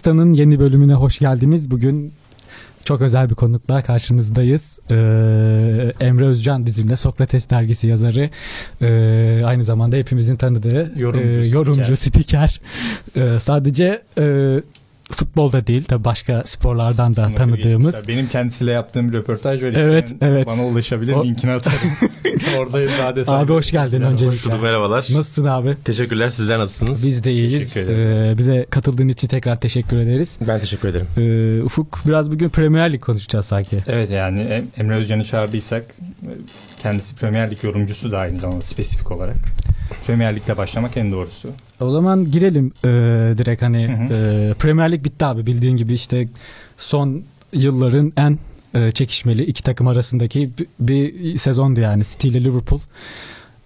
[0.00, 1.70] Zona Mista'nın yeni bölümüne hoş geldiniz.
[1.70, 2.12] Bugün
[2.84, 4.78] çok özel bir konukla karşınızdayız.
[4.90, 8.30] Ee, Emre Özcan bizimle Sokrates dergisi yazarı.
[8.82, 12.60] Ee, aynı zamanda hepimizin tanıdığı Yorumcu, e, yorumcu spiker.
[13.16, 14.56] Ee, sadece e,
[15.10, 17.94] futbolda değil tabii başka sporlardan da Sınıfı tanıdığımız.
[17.94, 18.16] geçmişler.
[18.16, 19.72] Benim kendisiyle yaptığım bir röportaj var.
[19.76, 20.46] Evet, İsteyen evet.
[20.46, 21.12] Bana ulaşabilir.
[21.12, 21.78] O- Linkini atarım.
[22.58, 23.38] Oradayız daha detaylı.
[23.40, 24.50] Abi hoş geldin öncelikle.
[24.50, 24.98] Bulduk merhabalar.
[25.10, 25.76] Nasılsın abi?
[25.84, 27.06] Teşekkürler sizler nasılsınız?
[27.06, 27.76] Biz de iyiyiz.
[27.76, 30.36] Ee, bize katıldığın için tekrar teşekkür ederiz.
[30.48, 31.06] Ben teşekkür ederim.
[31.18, 33.78] Ee, Ufuk biraz bugün Premier Lig konuşacağız sanki.
[33.86, 35.84] Evet yani Em- Emre Özcan'ı çağırdıysak
[36.82, 39.36] kendisi Premier Lig yorumcusu da aynı zamanda spesifik olarak.
[40.06, 41.48] Premier Lig'de başlamak en doğrusu.
[41.80, 42.88] O zaman girelim e,
[43.38, 44.14] direkt hani Hı hı.
[44.14, 46.28] e, Premier Lig bitti abi bildiğin gibi işte
[46.76, 48.38] son yılların en
[48.74, 52.80] e, çekişmeli iki takım arasındaki bir, bir sezondu yani City ile Liverpool.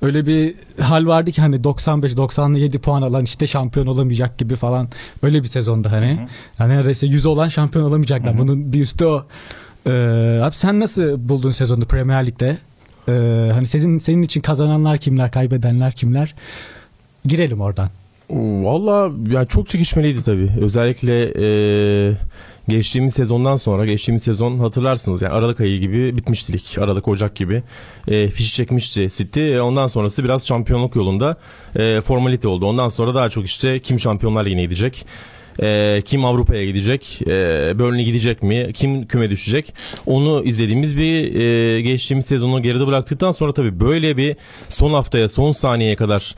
[0.02, 4.88] Öyle bir hal vardı ki hani 95-97 puan alan işte şampiyon olamayacak gibi falan
[5.22, 6.10] öyle bir sezondu hani.
[6.10, 6.26] Hı hı.
[6.58, 8.34] Yani neredeyse 100 olan şampiyon olamayacaklar.
[8.34, 8.42] Hı hı.
[8.42, 9.26] Bunun bir üstü o.
[9.86, 12.58] Ee, abi sen nasıl buldun sezonu Premier Lig'de?
[13.08, 16.34] Ee, hani senin senin için kazananlar kimler, kaybedenler kimler?
[17.24, 17.90] Girelim oradan.
[18.30, 20.50] Valla yani çok çekişmeliydi tabii.
[20.60, 22.16] Özellikle e,
[22.68, 26.80] geçtiğimiz sezondan sonra geçtiğimiz sezon hatırlarsınız yani Aralık ayı gibi bitmişti.
[26.80, 27.62] Aralık Ocak gibi
[28.08, 29.54] e, fişi çekmişti City.
[29.54, 31.36] E, ondan sonrası biraz şampiyonluk yolunda
[31.76, 32.66] e, formalite oldu.
[32.66, 35.06] Ondan sonra daha çok işte kim şampiyonlar ligine gidecek?
[35.62, 37.22] E, kim Avrupa'ya gidecek?
[37.26, 38.70] E, Burnley gidecek mi?
[38.74, 39.74] Kim küme düşecek?
[40.06, 44.36] Onu izlediğimiz bir e, geçtiğimiz sezonu geride bıraktıktan sonra tabii böyle bir
[44.68, 46.34] son haftaya son saniyeye kadar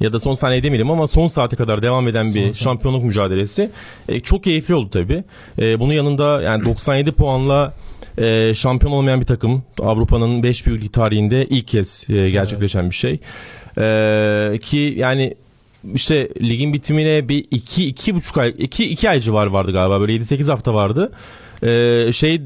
[0.00, 2.56] ya da son saniye demeyelim ama son saate kadar devam eden bir saat.
[2.56, 3.70] şampiyonluk mücadelesi
[4.08, 5.24] e, çok keyifli oldu tabii.
[5.58, 7.74] E, bunun yanında yani 97 puanla
[8.18, 13.20] e, şampiyon olmayan bir takım Avrupa'nın 5 büyük tarihinde ilk kez e, gerçekleşen bir şey.
[13.78, 15.34] E, ki yani
[15.94, 20.00] işte ligin bitimine bir iki, iki buçuk ay, iki, iki ay civarı vardı galiba.
[20.00, 21.12] Böyle 7-8 hafta vardı.
[21.62, 22.40] Ee, şey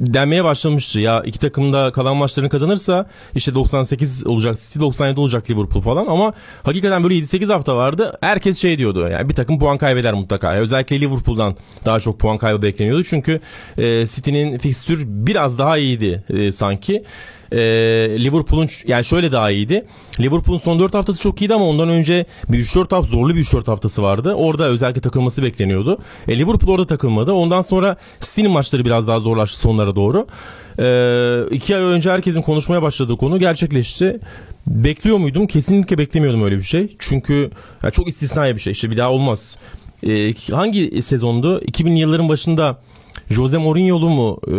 [0.00, 1.00] denmeye başlamıştı.
[1.00, 6.06] Ya iki takım da kalan maçlarını kazanırsa işte 98 olacak City 97 olacak Liverpool falan
[6.06, 8.18] ama hakikaten böyle 7-8 hafta vardı.
[8.20, 10.54] Herkes şey diyordu yani bir takım puan kaybeder mutlaka.
[10.54, 13.04] Özellikle Liverpool'dan daha çok puan kaybı bekleniyordu.
[13.04, 13.40] Çünkü
[13.78, 17.04] e, City'nin fikstür biraz daha iyiydi e, sanki
[17.52, 17.58] e,
[18.24, 19.86] Liverpool'un yani şöyle daha iyiydi.
[20.20, 23.66] Liverpool'un son 4 haftası çok iyiydi ama ondan önce bir 3-4 hafta zorlu bir 3-4
[23.66, 24.34] haftası vardı.
[24.34, 25.98] Orada özellikle takılması bekleniyordu.
[26.28, 27.32] E, Liverpool orada takılmadı.
[27.32, 30.26] Ondan sonra City'nin maçları biraz daha zorlaştı sonlara doğru.
[30.78, 34.20] E, iki ay önce herkesin konuşmaya başladığı konu gerçekleşti.
[34.66, 35.46] Bekliyor muydum?
[35.46, 36.96] Kesinlikle beklemiyordum öyle bir şey.
[36.98, 37.50] Çünkü
[37.82, 38.72] ya çok istisnai bir şey.
[38.72, 39.58] İşte bir daha olmaz.
[40.02, 41.60] E, hangi sezondu?
[41.60, 42.78] 2000'li yılların başında
[43.30, 44.52] Jose Mourinho'lu mu e,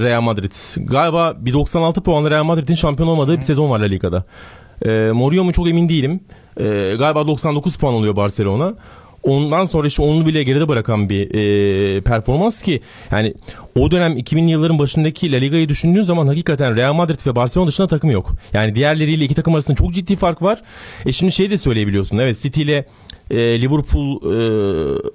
[0.00, 0.52] Real Madrid?
[0.86, 4.24] Galiba bir 96 puanla Real Madrid'in şampiyon olmadığı bir sezon var La Liga'da.
[4.86, 6.20] E, Mourinho mu çok emin değilim.
[6.56, 6.64] E,
[6.98, 8.74] galiba 99 puan oluyor Barcelona.
[9.22, 12.80] Ondan sonra işte onu bile geride bırakan bir e, performans ki
[13.10, 13.34] yani
[13.78, 17.88] o dönem 2000'li yılların başındaki La Liga'yı düşündüğün zaman hakikaten Real Madrid ve Barcelona dışında
[17.88, 18.32] takım yok.
[18.52, 20.62] Yani diğerleriyle iki takım arasında çok ciddi fark var.
[21.06, 22.18] E şimdi şey de söyleyebiliyorsun.
[22.18, 22.86] Evet City ile
[23.30, 24.36] e, Liverpool e,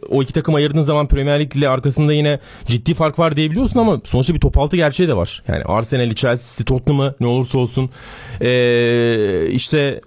[0.10, 4.02] o iki takım ayırdığın zaman Premier Lig ile arkasında yine ciddi fark var diyebiliyorsun ama
[4.04, 5.44] sonuçta bir top altı gerçeği de var.
[5.48, 7.90] Yani Arsenal, Chelsea, City, Tottenham'ı ne olursa olsun
[8.42, 10.02] e, işte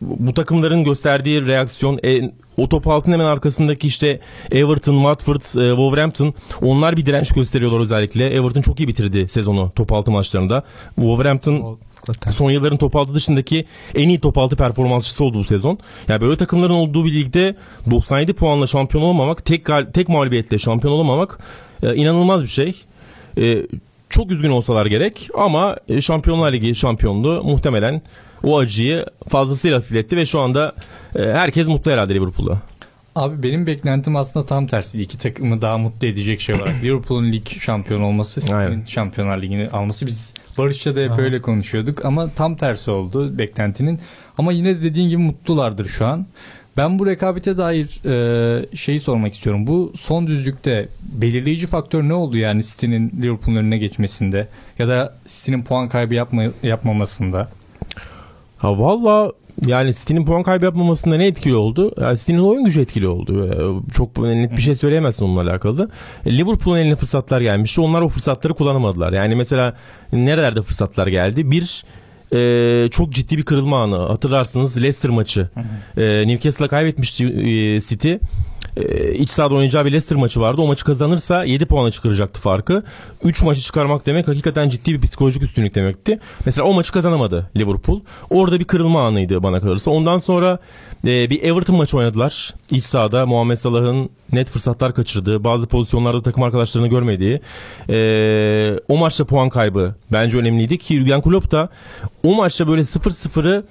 [0.00, 4.20] bu takımların gösterdiği reaksiyon e, o top altın hemen arkasındaki işte
[4.52, 8.30] Everton, Watford, e, Wolverhampton onlar bir direnç gösteriyorlar özellikle.
[8.30, 10.64] Everton çok iyi bitirdi sezonu top altı maçlarında.
[10.94, 12.30] Wolverhampton Zaten.
[12.30, 15.78] son yılların top altı dışındaki en iyi top altı performansçısı oldu bu sezon.
[16.08, 17.56] Yani böyle takımların olduğu bir ligde
[17.90, 21.38] 97 puanla şampiyon olamamak, tek tek mağlubiyetle şampiyon olamamak
[21.82, 22.82] e, inanılmaz bir şey.
[23.38, 23.66] E,
[24.10, 28.02] çok üzgün olsalar gerek ama e, Şampiyonlar Ligi şampiyonluğu muhtemelen
[28.42, 30.74] o acıyı fazlasıyla hafifletti ve şu anda
[31.14, 32.58] e, herkes mutlu herhalde Liverpool'da.
[33.14, 35.02] Abi benim beklentim aslında tam tersi.
[35.02, 36.74] İki takımı daha mutlu edecek şey olarak.
[36.82, 38.84] Liverpool'un lig şampiyon olması, City'nin.
[38.84, 40.06] Şampiyonlar Ligi'ni alması.
[40.06, 41.20] Biz Barış'la da hep Aha.
[41.20, 44.00] öyle konuşuyorduk ama tam tersi oldu beklentinin.
[44.38, 46.26] Ama yine de dediğin gibi mutlulardır şu an.
[46.76, 49.66] Ben bu rekabete dair e, şeyi sormak istiyorum.
[49.66, 54.48] Bu son düzlükte belirleyici faktör ne oldu yani City'nin Liverpool'un önüne geçmesinde
[54.78, 57.48] ya da City'nin puan kaybı yapma, yapmamasında?
[58.60, 59.32] Ha valla
[59.66, 61.92] yani City'nin puan kaybı yapmamasında ne etkili oldu?
[62.00, 63.46] Yani City'nin oyun gücü etkili oldu.
[63.46, 65.90] Ee, Çok net bir şey söyleyemezsin onunla alakalı.
[66.26, 67.80] Liverpool'un eline fırsatlar gelmişti.
[67.80, 69.12] Onlar o fırsatları kullanamadılar.
[69.12, 69.74] Yani mesela
[70.12, 71.50] nerelerde fırsatlar geldi?
[71.50, 71.84] Bir
[72.32, 73.96] e, çok ciddi bir kırılma anı.
[73.96, 75.48] Hatırlarsınız Leicester maçı.
[75.96, 78.14] E, Newcastle'a kaybetmişti e, City.
[78.76, 80.60] E, iç sahada oynayacağı bir Leicester maçı vardı.
[80.62, 82.82] O maçı kazanırsa 7 puana çıkaracaktı farkı.
[83.24, 86.18] 3 maçı çıkarmak demek hakikaten ciddi bir psikolojik üstünlük demekti.
[86.46, 88.00] Mesela o maçı kazanamadı Liverpool.
[88.30, 89.90] Orada bir kırılma anıydı bana kalırsa.
[89.90, 90.58] Ondan sonra
[91.06, 92.54] e, bir Everton maçı oynadılar.
[92.70, 97.40] İç sahada Muhammed Salah'ın net fırsatlar kaçırdığı, bazı pozisyonlarda takım arkadaşlarını görmediği.
[97.90, 101.68] e, o maçta puan kaybı bence önemliydi ki Jurgen Klopp da
[102.24, 103.64] o maçta böyle 0-0'ı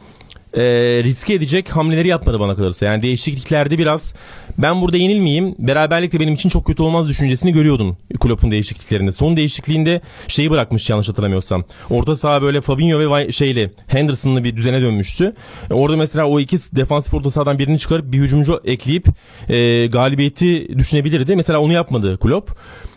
[0.54, 0.64] e,
[1.04, 2.86] riske edecek hamleleri yapmadı bana kalırsa.
[2.86, 4.14] Yani değişikliklerde biraz
[4.58, 9.12] ben burada yenilmeyeyim beraberlik de benim için çok kötü olmaz düşüncesini görüyordum Klopp'un değişikliklerinde.
[9.12, 11.64] Son değişikliğinde şeyi bırakmış yanlış hatırlamıyorsam.
[11.90, 15.36] Orta saha böyle Fabinho ve şeyle Henderson'lı bir düzene dönmüştü.
[15.70, 19.08] E, orada mesela o iki defansif orta sahadan birini çıkarıp bir hücumcu ekleyip
[19.50, 21.36] e, galibiyeti düşünebilirdi.
[21.36, 22.52] Mesela onu yapmadı Klopp.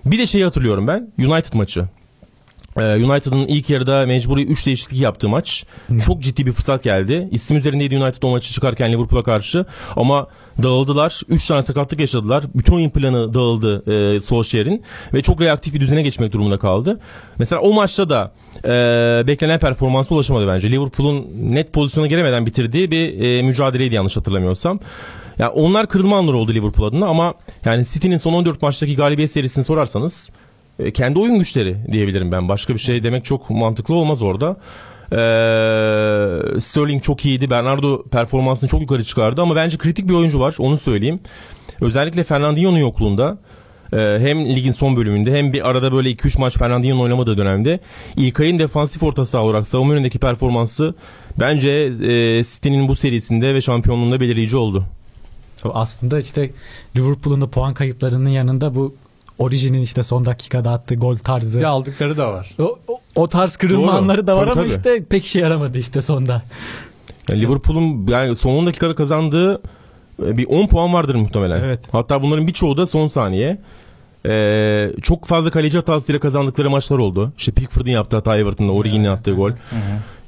[0.05, 1.13] Bir de şeyi hatırlıyorum ben.
[1.19, 1.85] United maçı.
[2.77, 5.65] Ee, United'ın ilk yarıda mecburi 3 değişiklik yaptığı maç.
[6.07, 7.29] Çok ciddi bir fırsat geldi.
[7.31, 9.67] İstim üzerindeydi United o maçı çıkarken Liverpool'a karşı.
[9.97, 10.27] Ama
[10.63, 11.21] dağıldılar.
[11.29, 12.45] 3 tane sakatlık yaşadılar.
[12.55, 14.83] Bütün oyun planı dağıldı e, Solskjaer'in.
[15.15, 17.01] Ve çok reaktif bir düzene geçmek durumunda kaldı.
[17.39, 18.33] Mesela o maçta da
[18.65, 18.71] e,
[19.27, 20.71] beklenen performansa ulaşamadı bence.
[20.71, 24.81] Liverpool'un net pozisyona giremeden bitirdiği bir e, mücadeleydi yanlış hatırlamıyorsam.
[25.39, 27.35] Ya onlar kırılma anları oldu Liverpool adına ama
[27.65, 30.31] yani City'nin son 14 maçtaki galibiyet serisini sorarsanız
[30.95, 32.49] kendi oyun güçleri diyebilirim ben.
[32.49, 34.57] Başka bir şey demek çok mantıklı olmaz orada.
[35.13, 37.51] Ee, Sterling çok iyiydi.
[37.51, 40.55] Bernardo performansını çok yukarı çıkardı ama bence kritik bir oyuncu var.
[40.59, 41.21] Onu söyleyeyim.
[41.81, 43.39] Özellikle Fernandinho'nun yokluğunda
[43.93, 47.81] e, hem ligin son bölümünde hem bir arada böyle 2-3 maç Fernandinho'nun oynamadığı dönemde
[48.17, 50.95] İlkay'ın defansif orta saha olarak savunma yönündeki performansı
[51.41, 54.85] bence e, City'nin bu serisinde ve şampiyonluğunda belirleyici oldu.
[55.65, 56.51] Aslında işte
[56.97, 58.95] Liverpool'un da puan kayıplarının yanında bu
[59.39, 61.59] Origin'in işte son dakikada attığı gol tarzı.
[61.59, 62.51] Bir aldıkları da var.
[62.59, 63.97] O, o, o tarz kırılma Doğru.
[63.97, 64.69] anları da var Tabii, ama tabii.
[64.69, 66.43] işte pek işe yaramadı işte sonda.
[67.29, 69.55] Yani Liverpool'un yani son 10 dakikada kazandığı
[70.23, 71.65] e, bir 10 puan vardır muhtemelen.
[71.65, 71.81] Evet.
[71.93, 73.59] Hatta bunların birçoğu da son saniye.
[74.27, 77.33] Ee, çok fazla kaleci hatasıyla kazandıkları maçlar oldu.
[77.39, 79.51] İşte Pickford'un yaptığı hata Everton'da, Origi'nin attığı gol.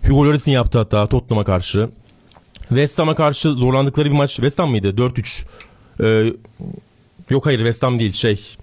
[0.07, 1.89] Hugo Lloris'in yaptığı hata Tottenham'a karşı.
[2.69, 4.89] West Ham'a karşı zorlandıkları bir maç West Ham mıydı?
[4.91, 5.47] 4-3.
[6.01, 6.33] Ee,
[7.31, 8.57] yok hayır West Ham değil şey.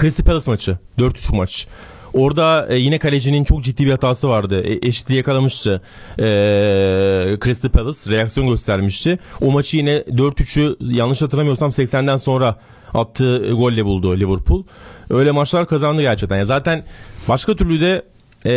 [0.00, 0.78] Crystal Palace maçı.
[0.98, 1.66] 4-3 maç.
[2.12, 4.62] Orada e, yine kalecinin çok ciddi bir hatası vardı.
[4.64, 5.82] E, eşitliği yakalamıştı.
[6.18, 6.22] E,
[7.44, 9.18] Crystal Palace reaksiyon göstermişti.
[9.40, 12.56] O maçı yine 4-3'ü yanlış hatırlamıyorsam 80'den sonra
[12.94, 14.64] attığı golle buldu Liverpool.
[15.10, 16.36] Öyle maçlar kazandı gerçekten.
[16.36, 16.84] Ya zaten
[17.28, 18.02] başka türlü de
[18.46, 18.52] e,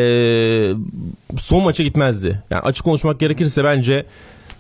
[1.38, 2.44] son maça gitmezdi.
[2.50, 4.06] Yani açık konuşmak gerekirse bence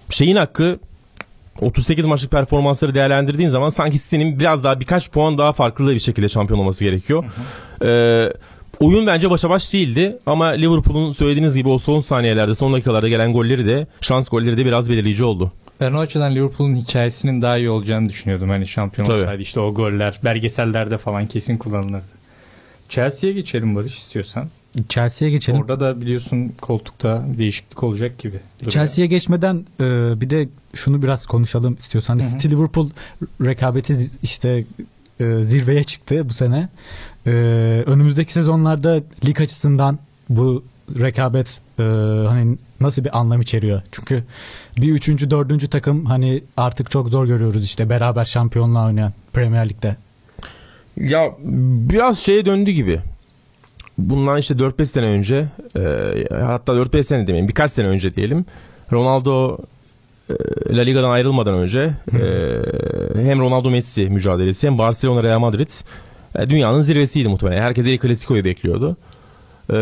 [0.09, 0.79] şeyin hakkı
[1.61, 6.29] 38 maçlık performansları değerlendirdiğin zaman sanki City'nin biraz daha birkaç puan daha farklı bir şekilde
[6.29, 7.23] şampiyon olması gerekiyor.
[7.85, 8.29] Ee,
[8.79, 13.33] oyun bence başa baş değildi ama Liverpool'un söylediğiniz gibi o son saniyelerde son dakikalarda gelen
[13.33, 15.51] golleri de şans golleri de biraz belirleyici oldu.
[15.79, 18.49] Ben o açıdan Liverpool'un hikayesinin daha iyi olacağını düşünüyordum.
[18.49, 19.21] Hani şampiyon Tabii.
[19.21, 22.05] olsaydı işte o goller belgesellerde falan kesin kullanılırdı.
[22.89, 24.49] Chelsea'ye geçelim Barış istiyorsan.
[24.89, 25.61] Chelsea'ye geçelim.
[25.61, 28.39] Orada da biliyorsun koltukta değişiklik olacak gibi.
[28.69, 29.85] Chelsea'ye geçmeden e,
[30.21, 32.19] bir de şunu biraz konuşalım istiyorsan.
[32.19, 32.29] Hı hı.
[32.29, 32.89] City Liverpool
[33.41, 34.63] rekabeti işte
[35.19, 36.69] e, zirveye çıktı bu sene.
[37.25, 37.31] E,
[37.85, 40.63] önümüzdeki sezonlarda lig açısından bu
[40.99, 41.83] rekabet e,
[42.27, 43.81] hani nasıl bir anlam içeriyor?
[43.91, 44.23] Çünkü
[44.77, 49.95] bir üçüncü, dördüncü takım hani artık çok zor görüyoruz işte beraber şampiyonluğa oynayan Premier Lig'de.
[50.97, 51.31] Ya
[51.89, 52.99] biraz şeye döndü gibi.
[54.09, 55.45] Bundan işte 4-5 sene önce
[55.77, 55.81] e,
[56.35, 58.45] hatta 4-5 sene demeyeyim birkaç sene önce diyelim.
[58.91, 59.57] Ronaldo
[60.29, 60.33] e,
[60.75, 62.21] La Liga'dan ayrılmadan önce e,
[63.23, 65.69] hem Ronaldo Messi mücadelesi hem Barcelona Real Madrid
[66.35, 67.61] e, dünyanın zirvesiydi muhtemelen.
[67.61, 68.97] Herkes El Clasico'yu bekliyordu.
[69.69, 69.77] E,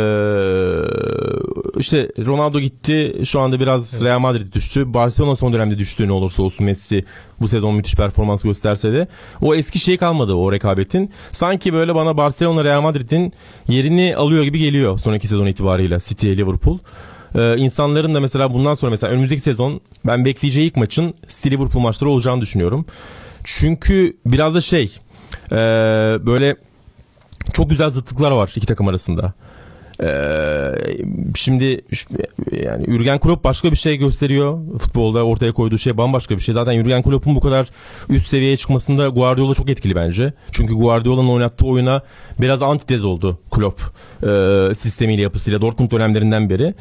[1.77, 3.21] işte Ronaldo gitti.
[3.25, 4.93] Şu anda biraz Real Madrid düştü.
[4.93, 7.05] Barcelona son dönemde düştü ne olursa olsun Messi
[7.41, 9.07] bu sezon müthiş performans gösterse de.
[9.41, 11.11] O eski şey kalmadı o rekabetin.
[11.31, 13.33] Sanki böyle bana Barcelona Real Madrid'in
[13.67, 16.79] yerini alıyor gibi geliyor sonraki sezon itibariyle City Liverpool.
[17.35, 21.81] Ee, insanların da mesela bundan sonra mesela önümüzdeki sezon ben bekleyeceği ilk maçın City Liverpool
[21.81, 22.85] maçları olacağını düşünüyorum.
[23.43, 24.97] Çünkü biraz da şey
[25.51, 25.55] ee,
[26.25, 26.55] böyle
[27.53, 29.33] çok güzel zıtlıklar var iki takım arasında.
[30.03, 30.71] Ee,
[31.35, 31.81] şimdi
[32.51, 34.59] yani Jurgen Klopp başka bir şey gösteriyor.
[34.79, 36.53] Futbolda ortaya koyduğu şey bambaşka bir şey.
[36.53, 37.69] Zaten Jurgen Klopp'un bu kadar
[38.09, 40.33] üst seviyeye çıkmasında Guardiola çok etkili bence.
[40.51, 42.01] Çünkü Guardiola'nın oynattığı oyuna
[42.41, 43.81] biraz antitez oldu Klopp
[44.23, 44.27] e,
[44.75, 46.73] sistemiyle yapısıyla Dortmund dönemlerinden beri.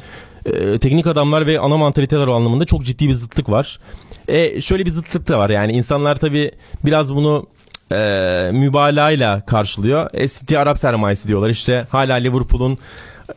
[0.45, 3.79] E, teknik adamlar ve ana mantaliteler anlamında çok ciddi bir zıtlık var.
[4.27, 6.51] E, şöyle bir zıtlık da var yani insanlar tabii
[6.85, 7.47] biraz bunu
[7.91, 10.09] e, mübalağayla karşılıyor.
[10.13, 11.49] E, City Arap sermayesi diyorlar.
[11.49, 12.77] İşte hala Liverpool'un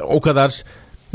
[0.00, 0.62] o kadar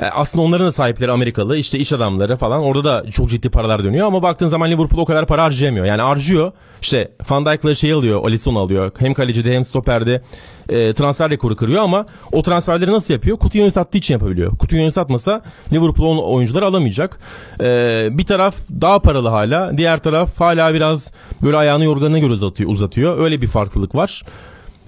[0.01, 3.83] Yani aslında onların da sahipleri Amerikalı işte iş adamları falan orada da çok ciddi paralar
[3.83, 5.85] dönüyor ama baktığın zaman Liverpool o kadar para harcayamıyor.
[5.85, 6.51] Yani harcıyor
[6.81, 10.21] işte Van Dijk'la şey alıyor Alisson alıyor hem kalecide hem stoperde
[10.69, 13.39] e, transfer rekoru kırıyor ama o transferleri nasıl yapıyor?
[13.39, 14.51] Coutinho'yu sattığı için yapabiliyor.
[14.59, 15.41] Coutinho'yu satmasa
[15.73, 17.19] Liverpool oyuncuları alamayacak.
[17.61, 21.11] E, bir taraf daha paralı hala diğer taraf hala biraz
[21.41, 22.69] böyle ayağını yorganına göre uzatıyor.
[22.69, 23.19] uzatıyor.
[23.19, 24.23] Öyle bir farklılık var.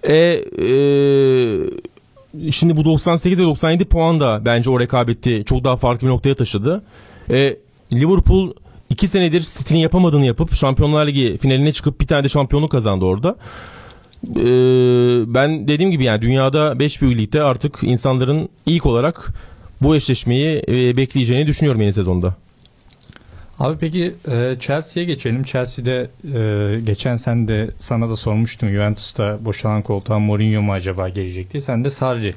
[0.03, 0.69] E, e,
[2.51, 6.35] şimdi bu 98 ve 97 puan da bence o rekabeti çok daha farklı bir noktaya
[6.35, 6.83] taşıdı.
[7.29, 7.57] E,
[7.93, 8.53] Liverpool
[8.89, 13.35] iki senedir City'nin yapamadığını yapıp Şampiyonlar Ligi finaline çıkıp bir tane de şampiyonluk kazandı orada.
[14.37, 14.45] E,
[15.33, 19.33] ben dediğim gibi yani dünyada 5 büyük ligde artık insanların ilk olarak
[19.81, 22.35] bu eşleşmeyi e, bekleyeceğini düşünüyorum yeni sezonda.
[23.59, 25.43] Abi peki e, Chelsea'ye geçelim.
[25.43, 31.53] Chelsea'de e, geçen sen de sana da sormuştum Juventus'ta boşalan koltuğa Mourinho mu acaba gelecek
[31.53, 31.61] diye.
[31.61, 32.35] Sen de Sarri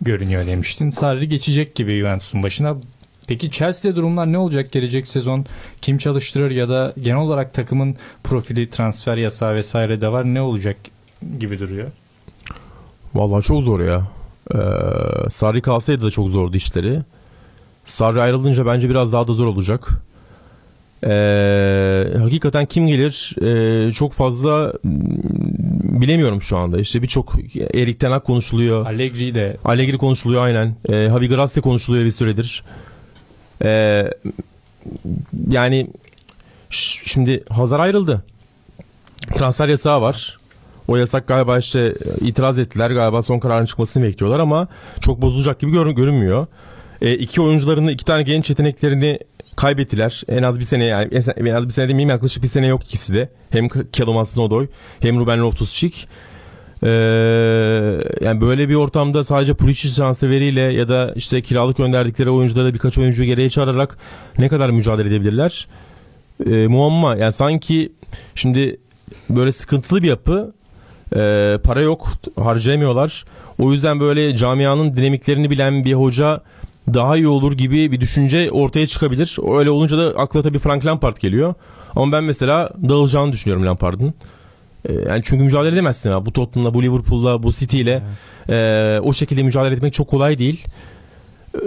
[0.00, 0.90] görünüyor demiştin.
[0.90, 2.76] Sarri geçecek gibi Juventus'un başına.
[3.26, 5.46] Peki Chelsea'de durumlar ne olacak gelecek sezon?
[5.82, 10.24] Kim çalıştırır ya da genel olarak takımın profili, transfer yasağı vesaire de var.
[10.24, 10.76] Ne olacak
[11.38, 11.88] gibi duruyor?
[13.14, 14.08] Vallahi çok zor ya.
[14.54, 14.58] Ee,
[15.30, 17.00] Sarri kalsaydı da çok zordu işleri.
[17.84, 20.05] Sarri ayrılınca bence biraz daha da zor olacak.
[21.04, 24.92] Ee, hakikaten kim gelir ee, çok fazla mm,
[26.00, 26.78] bilemiyorum şu anda.
[26.80, 27.34] İşte birçok
[27.74, 28.86] Erik Ten Hag konuşuluyor.
[28.86, 30.76] Allegri de Allegri konuşuluyor aynen.
[30.88, 32.62] Ee, Javi Gracia konuşuluyor bir süredir.
[33.64, 34.10] Ee,
[35.50, 35.86] yani
[36.70, 38.24] şimdi Hazar ayrıldı.
[39.34, 40.38] Transfer yasağı var.
[40.88, 42.90] O yasak galiba işte itiraz ettiler.
[42.90, 44.68] Galiba son kararın çıkmasını bekliyorlar ama
[45.00, 46.46] çok bozulacak gibi görün- görünmüyor.
[47.02, 49.18] E, iki oyuncularını iki tane genç yeteneklerini
[49.56, 50.22] kaybettiler.
[50.28, 53.14] En az bir sene yani en az bir sene demeyeyim yaklaşık bir sene yok ikisi
[53.14, 53.28] de.
[53.50, 54.68] Hem Callum Hudson-Odoi
[55.00, 56.06] hem Ruben Loftus-Cheek.
[56.82, 56.88] Ee,
[58.20, 63.24] yani böyle bir ortamda sadece Pulisic transferiyle ya da işte kiralık gönderdikleri oyunculara birkaç oyuncu
[63.24, 63.98] geriye çağırarak
[64.38, 65.68] ne kadar mücadele edebilirler?
[66.46, 67.92] Ee, muamma yani sanki
[68.34, 68.80] şimdi
[69.30, 70.56] böyle sıkıntılı bir yapı
[71.16, 73.24] Ee, para yok harcayamıyorlar.
[73.58, 76.40] O yüzden böyle camianın dinamiklerini bilen bir hoca
[76.94, 79.36] daha iyi olur gibi bir düşünce ortaya çıkabilir.
[79.58, 81.54] Öyle olunca da akla tabii Frank Lampard geliyor.
[81.96, 84.14] Ama ben mesela dağılacağını düşünüyorum Lampard'ın.
[84.88, 86.26] Ee, Yani çünkü mücadele edemezsin ya.
[86.26, 88.02] Bu Tottenham'la, bu Liverpool'la, bu City ile
[88.48, 90.64] e, o şekilde mücadele etmek çok kolay değil.
[91.54, 91.58] Ee,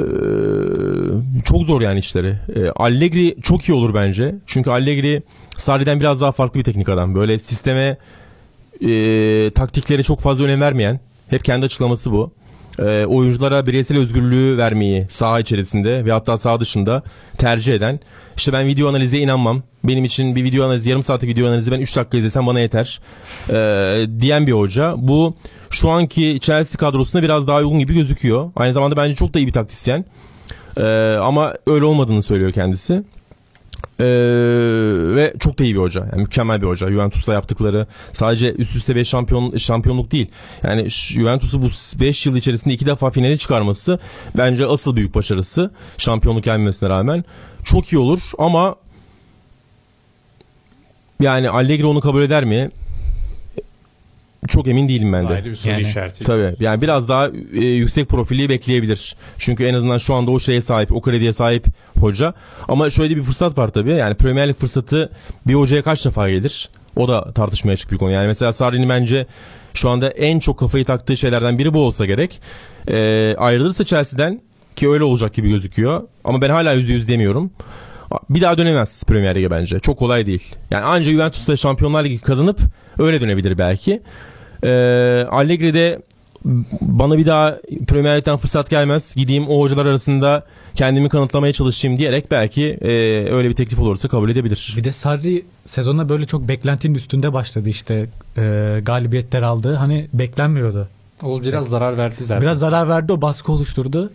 [1.45, 2.35] çok zor yani işleri.
[2.55, 4.35] Ee, Allegri çok iyi olur bence.
[4.45, 5.23] Çünkü Allegri
[5.57, 7.15] Sarri'den biraz daha farklı bir teknik adam.
[7.15, 7.97] Böyle sisteme,
[8.81, 10.99] e, taktiklere çok fazla önem vermeyen.
[11.27, 12.31] Hep kendi açıklaması bu.
[12.79, 17.03] E, oyunculara bireysel özgürlüğü vermeyi saha içerisinde ve hatta saha dışında
[17.37, 17.99] tercih eden.
[18.37, 19.63] İşte ben video analize inanmam.
[19.83, 22.99] Benim için bir video analizi, yarım saatlik video analizi ben 3 dakika izlesem bana yeter.
[23.49, 24.95] E, diyen bir hoca.
[24.97, 25.35] Bu
[25.69, 28.51] şu anki Chelsea kadrosuna biraz daha uygun gibi gözüküyor.
[28.55, 30.05] Aynı zamanda bence çok da iyi bir taktisyen.
[30.77, 30.83] E,
[31.21, 33.03] ama öyle olmadığını söylüyor kendisi.
[33.99, 34.05] Ee,
[35.15, 36.07] ve çok da iyi bir hoca.
[36.11, 36.91] Yani mükemmel bir hoca.
[36.91, 40.27] Juventus'la yaptıkları sadece üst üste 5 şampiyon, şampiyonluk değil.
[40.63, 41.67] Yani Juventus'u bu
[41.99, 43.99] 5 yıl içerisinde iki defa finale çıkarması
[44.37, 45.71] bence asıl büyük başarısı.
[45.97, 47.23] Şampiyonluk gelmemesine rağmen.
[47.63, 48.75] Çok iyi olur ama
[51.19, 52.71] yani Allegri onu kabul eder mi?
[54.47, 55.33] Çok emin değilim ben de.
[55.33, 56.23] ayrı bir soru Yani, işareti.
[56.23, 59.15] Tabii yani biraz daha e, yüksek profili bekleyebilir.
[59.37, 61.65] Çünkü en azından şu anda o şeye sahip, o krediye sahip
[61.99, 62.33] hoca.
[62.67, 63.91] Ama şöyle bir fırsat var tabii.
[63.91, 65.09] Yani Premier Lig fırsatı
[65.47, 66.69] bir hocaya kaç defa gelir?
[66.95, 68.11] O da tartışmaya açık bir konu.
[68.11, 69.25] Yani mesela Sarri'nin bence
[69.73, 72.41] şu anda en çok kafayı taktığı şeylerden biri bu olsa gerek.
[72.87, 74.41] E, ayrılırsa Chelsea'den
[74.75, 76.03] ki öyle olacak gibi gözüküyor.
[76.23, 77.51] Ama ben hala %100 demiyorum.
[78.29, 79.79] Bir daha dönemez Premier Lig'e bence.
[79.79, 80.55] Çok kolay değil.
[80.71, 82.59] Yani anca Juventus'ta Şampiyonlar Ligi kazanıp
[82.99, 84.01] öyle dönebilir belki.
[84.63, 86.01] Ee, Allegri de
[86.81, 89.15] bana bir daha Premier Lig'den fırsat gelmez.
[89.15, 92.89] Gideyim o hocalar arasında kendimi kanıtlamaya çalışayım diyerek belki e,
[93.31, 94.73] öyle bir teklif olursa kabul edebilir.
[94.77, 99.75] Bir de Sarri sezona böyle çok beklentinin üstünde başladı işte e, galibiyetler aldı.
[99.75, 100.87] Hani beklenmiyordu.
[101.23, 102.41] O biraz zarar verdi zaten.
[102.41, 104.11] Biraz zarar verdi o baskı oluşturdu.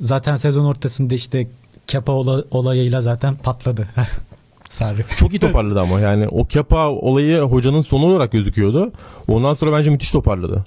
[0.00, 1.46] Zaten sezon ortasında işte
[1.86, 3.88] Kepa ola- olayıyla zaten patladı.
[4.70, 5.04] Sarri.
[5.16, 8.92] Çok iyi toparladı ama yani o Kepa olayı hocanın sonu olarak gözüküyordu.
[9.28, 10.64] Ondan sonra bence müthiş toparladı.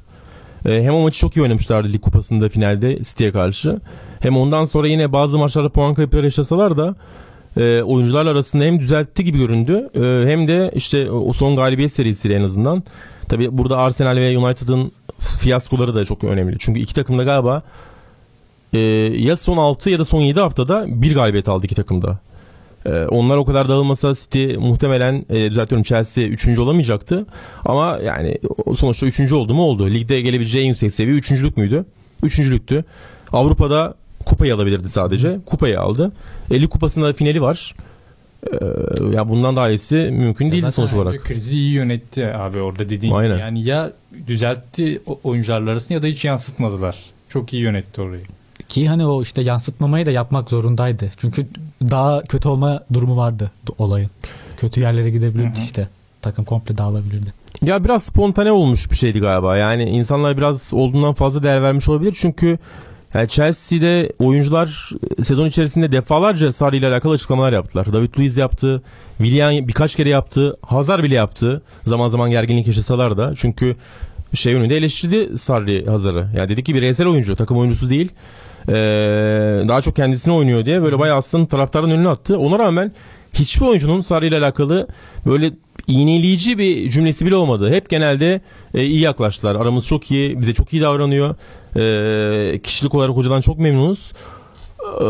[0.66, 3.80] Ee, hem o maçı çok iyi oynamışlardı Lig Kupası'nda finalde City'ye karşı.
[4.20, 6.96] Hem ondan sonra yine bazı maçlarda puan kayıpları yaşasalar da
[7.58, 12.36] e, oyuncular arasında hem düzeltti gibi göründü e, hem de işte o son galibiyet serisiyle
[12.36, 12.84] en azından.
[13.30, 16.56] Tabi burada Arsenal ve United'ın fiyaskoları da çok önemli.
[16.60, 17.62] Çünkü iki takım da galiba
[18.74, 18.80] e,
[19.18, 22.20] ya son 6 ya da son 7 haftada bir galibiyet aldı iki takımda.
[22.86, 26.60] Ee, onlar o kadar dağılmasa City muhtemelen e, düzeltiyorum Chelsea 3.
[26.60, 27.26] olamayacaktı.
[27.66, 28.38] Ama yani
[28.76, 29.34] sonuçta 3.
[29.34, 29.90] oldu mu oldu.
[29.90, 31.86] Ligde gelebileceği en yüksek seviye 3.lük müydü?
[32.24, 32.84] 3.lüktü.
[33.32, 33.94] Avrupa'da
[34.26, 35.38] Kupayı alabilirdi sadece.
[35.46, 36.12] Kupayı aldı.
[36.52, 37.76] 50 kupasında finali var.
[38.52, 38.56] Ee,
[39.16, 41.24] ya bundan daha iyisi mümkün değildi Zaten sonuç olarak.
[41.24, 43.32] Krizi iyi yönetti abi orada dediğin Aynen.
[43.34, 43.42] gibi.
[43.42, 43.92] Yani ya
[44.28, 46.96] düzeltti o- oyuncularla arasını ya da hiç yansıtmadılar.
[47.30, 48.24] Çok iyi yönetti orayı.
[48.70, 51.12] Ki hani o işte yansıtmamayı da yapmak zorundaydı.
[51.18, 51.48] Çünkü
[51.82, 54.10] daha kötü olma durumu vardı olayın.
[54.58, 55.64] Kötü yerlere gidebilirdi Hı hı.
[55.64, 55.88] işte.
[56.22, 57.34] Takım komple dağılabilirdi.
[57.62, 59.58] Ya biraz spontane olmuş bir şeydi galiba.
[59.58, 62.18] Yani insanlar biraz olduğundan fazla değer vermiş olabilir.
[62.22, 62.58] Çünkü
[63.14, 64.90] yani Chelsea'de oyuncular
[65.24, 67.94] sezon içerisinde defalarca Sarri ile alakalı açıklamalar yaptılar.
[67.94, 68.82] David Luiz yaptı.
[69.18, 70.58] Willian birkaç kere yaptı.
[70.62, 71.62] Hazard bile yaptı.
[71.86, 73.34] Zaman zaman gerginlik yaşasalar da.
[73.36, 73.76] Çünkü
[74.34, 76.28] şey önünde eleştirdi Sarri Hazar'ı.
[76.36, 78.12] Yani dedi ki bireysel oyuncu, takım oyuncusu değil.
[78.70, 78.74] Ee,
[79.68, 82.38] daha çok kendisine oynuyor diye böyle bayağı aslında taraftarın önüne attı.
[82.38, 82.92] Ona rağmen
[83.34, 84.88] hiçbir oyuncunun Sarri ile alakalı
[85.26, 85.52] böyle
[85.88, 87.72] iğneleyici bir cümlesi bile olmadı.
[87.72, 88.42] Hep genelde
[88.74, 89.56] e, iyi yaklaştılar.
[89.56, 91.36] Aramız çok iyi, bize çok iyi davranıyor.
[91.76, 94.14] E, kişilik olarak hocadan çok memnunuz.
[95.02, 95.04] E,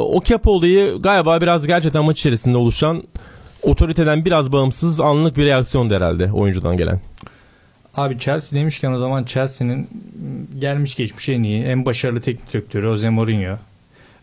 [0.00, 3.02] o Kepa olayı galiba biraz gerçekten maç içerisinde oluşan
[3.62, 7.00] otoriteden biraz bağımsız anlık bir reaksiyon herhalde oyuncudan gelen.
[7.96, 9.88] Abi Chelsea demişken o zaman Chelsea'nin
[10.58, 13.56] gelmiş geçmiş en iyi, en başarılı teknik direktörü Jose Mourinho.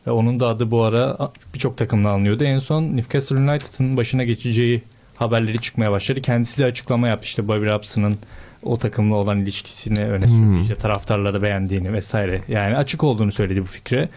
[0.08, 1.18] Onun da adı bu ara
[1.53, 2.44] birçok takımla alınıyordu.
[2.44, 4.82] En son Newcastle United'ın başına geçeceği
[5.15, 6.22] haberleri çıkmaya başladı.
[6.22, 8.18] Kendisi de açıklama yaptı işte Bobby Robson'ın
[8.63, 10.39] o takımla olan ilişkisini öne sürdü.
[10.39, 10.62] Hmm.
[10.62, 12.42] İşte taraftarları beğendiğini vesaire.
[12.48, 14.10] Yani açık olduğunu söyledi bu fikre.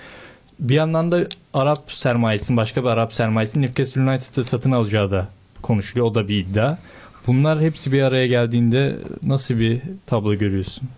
[0.60, 5.28] Bir yandan da Arap sermayesinin başka bir Arap sermayesinin Newcastle United'ı satın alacağı da
[5.62, 6.06] konuşuluyor.
[6.06, 6.78] O da bir iddia.
[7.26, 10.88] Bunlar hepsi bir araya geldiğinde nasıl bir tablo görüyorsun?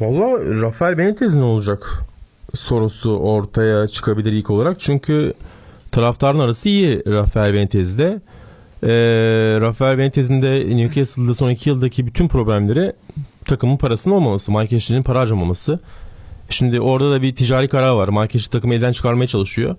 [0.00, 2.02] Valla Rafael Benitez ne olacak
[2.54, 4.80] sorusu ortaya çıkabilir ilk olarak.
[4.80, 5.34] Çünkü
[5.92, 8.20] taraftarın arası iyi Rafael Benitez'de.
[8.82, 8.88] Ee,
[9.60, 12.92] Rafael Benitez'in de Newcastle'da son iki yıldaki bütün problemleri
[13.44, 15.80] takımın parasının olmaması, Mike Ashley'nin para harcamaması.
[16.50, 18.08] Şimdi orada da bir ticari karar var.
[18.08, 19.76] Mike Ashley takımı elden çıkarmaya çalışıyor.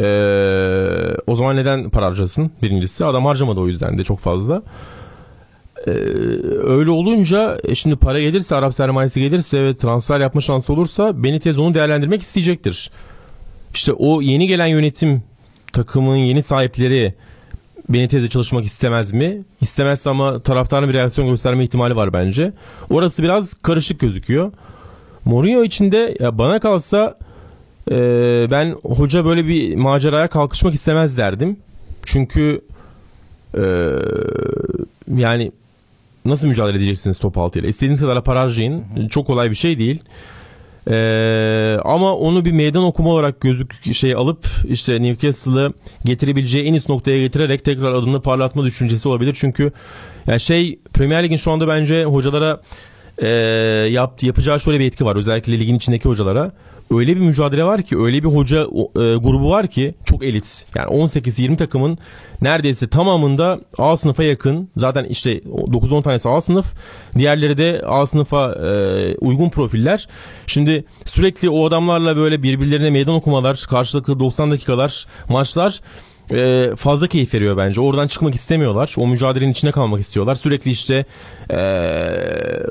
[0.00, 2.50] Ee, o zaman neden para harcasın?
[2.62, 4.62] Birincisi adam harcamadı o yüzden de çok fazla.
[5.86, 5.90] Ee,
[6.66, 11.58] öyle olunca e, şimdi para gelirse Arap sermayesi gelirse ve transfer yapma şansı olursa Benitez
[11.58, 12.90] onu değerlendirmek isteyecektir.
[13.74, 15.22] İşte o yeni gelen yönetim
[15.72, 17.14] takımın yeni sahipleri
[17.88, 19.42] Benitez'le çalışmak istemez mi?
[19.60, 22.52] İstemezse ama taraftarın bir reaksiyon gösterme ihtimali var bence.
[22.90, 24.52] Orası biraz karışık gözüküyor.
[25.24, 27.18] Mourinho için de bana kalsa
[27.90, 27.96] e,
[28.50, 31.56] ben hoca böyle bir maceraya kalkışmak istemez derdim.
[32.04, 32.60] Çünkü
[33.54, 33.62] e,
[35.16, 35.52] yani
[36.24, 37.68] nasıl mücadele edeceksiniz top altıyla?
[37.68, 38.84] İstediğiniz kadar para harcayın.
[39.10, 40.02] Çok kolay bir şey değil.
[40.90, 45.72] Ee, ama onu bir meydan okuma olarak gözük şey alıp işte Newcastle'ı
[46.04, 49.36] getirebileceği en üst noktaya getirerek tekrar adını parlatma düşüncesi olabilir.
[49.40, 49.72] Çünkü
[50.26, 52.60] yani şey Premier Lig'in şu anda bence hocalara
[53.18, 53.28] e,
[53.90, 55.16] yaptı, yapacağı şöyle bir etki var.
[55.16, 56.52] Özellikle ligin içindeki hocalara.
[56.90, 60.66] Öyle bir mücadele var ki, öyle bir hoca e, grubu var ki çok elit.
[60.74, 61.98] Yani 18-20 takımın
[62.42, 64.68] neredeyse tamamında A sınıfa yakın.
[64.76, 66.74] Zaten işte 9-10 tanesi A sınıf.
[67.18, 70.08] Diğerleri de A sınıfa e, uygun profiller.
[70.46, 75.80] Şimdi sürekli o adamlarla böyle birbirlerine meydan okumalar, karşılıklı 90 dakikalar, maçlar
[76.30, 77.80] e, fazla keyif veriyor bence.
[77.80, 78.94] Oradan çıkmak istemiyorlar.
[78.98, 80.34] O mücadelenin içine kalmak istiyorlar.
[80.34, 81.04] Sürekli işte
[81.50, 81.56] e,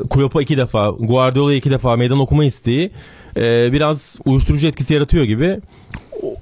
[0.09, 2.91] Klopp'a iki defa, Guardiola'ya iki defa meydan okuma isteği
[3.37, 5.59] e, biraz uyuşturucu etkisi yaratıyor gibi.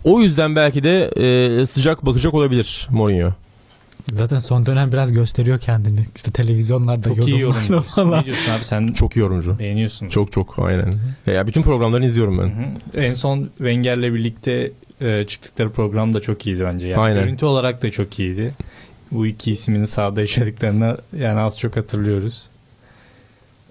[0.04, 1.12] O- yüzden belki de
[1.62, 3.30] e, sıcak bakacak olabilir Mourinho.
[4.14, 6.06] Zaten son dönem biraz gösteriyor kendini.
[6.16, 7.48] İşte televizyonlarda Çok iyi
[7.96, 8.20] falan.
[8.22, 9.60] Ne diyorsun abi sen Çok iyi yorumcu.
[9.60, 10.08] beğeniyorsun.
[10.08, 10.96] Çok çok aynen.
[11.28, 12.44] E, Ya bütün programlarını izliyorum ben.
[12.44, 13.02] Hı hı.
[13.06, 14.72] En son Wenger'le birlikte
[15.02, 16.88] e, çıktıkları program da çok iyiydi bence.
[16.88, 17.24] Yani Aynen.
[17.24, 18.54] Görüntü olarak da çok iyiydi.
[19.12, 22.48] Bu iki ismin sahada yaşadıklarını yani az çok hatırlıyoruz.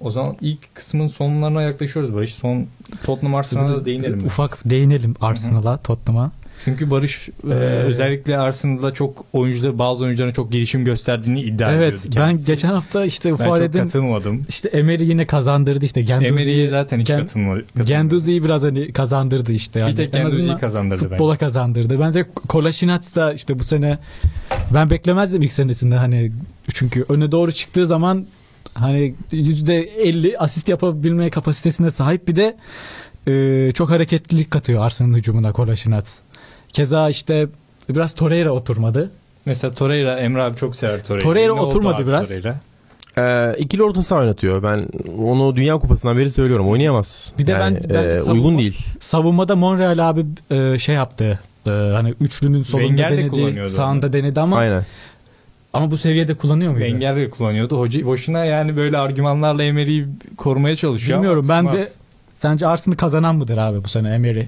[0.01, 2.35] O zaman ilk kısmın sonlarına yaklaşıyoruz Barış.
[2.35, 2.67] Son
[3.05, 4.19] Tottenham Arsenal'a da değinelim.
[4.19, 4.25] mi?
[4.27, 6.33] Ufak değinelim Arsenal'a, Tottenham'a.
[6.65, 11.93] Çünkü Barış e, Ee, özellikle Arsenal'da çok oyuncular bazı oyuncuların çok gelişim gösterdiğini iddia Evet
[12.01, 12.47] ediyordu ben kendisi.
[12.47, 14.47] geçen hafta işte ben ufak çok katılmadım.
[14.49, 16.69] İşte Emery yine kazandırdı işte Emery'ye Genduzi'yi.
[16.69, 17.65] zaten hiç Gen- katılmadım.
[17.87, 19.81] Genduzi'yi biraz hani kazandırdı işte.
[19.81, 19.91] Yani.
[19.97, 21.09] Bir tek azından kazandırdı bence.
[21.09, 22.01] futbola kazandırdı.
[22.01, 23.99] Bence Kolasinac da işte bu sene
[24.75, 26.33] ben beklemezdim ilk senesinde hani
[26.75, 28.27] çünkü öne doğru çıktığı zaman
[28.81, 32.57] hani %50 asist yapabilme kapasitesine sahip bir de
[33.29, 36.11] e, çok hareketlilik katıyor Arsenal'ın hücumuna Kolasinac.
[36.69, 37.47] Keza işte
[37.89, 39.11] biraz Torreira oturmadı.
[39.47, 41.23] Mesela Torreira, Emre abi çok sever Torreira'yı.
[41.23, 42.29] Torreira Ne oturmadı biraz.
[42.29, 42.57] Torreira?
[43.19, 44.63] Ee, ikili orta saha oynatıyor.
[44.63, 44.89] Ben
[45.23, 46.69] onu Dünya Kupası'ndan beri söylüyorum.
[46.69, 47.33] Oynayamaz.
[47.39, 48.79] Bir de Yani, ben- e, savunma- uygun değil.
[49.01, 51.41] Savunmada Monreal abi e, şey yaptı.
[51.67, 54.87] E, hani üçlünün solunda Wenger de denedi, sağında denedi ama Aynen.
[55.73, 56.85] Ama bu seviyede kullanıyor muydu?
[56.85, 57.79] Wenger de kullanıyordu.
[57.79, 61.19] Hoca boşuna yani böyle argümanlarla Emery'i korumaya çalışıyor.
[61.19, 61.89] Bilmiyorum, ben de-.
[62.35, 64.43] Sence Arsenal kazanan mıdır abi bu sene Emery?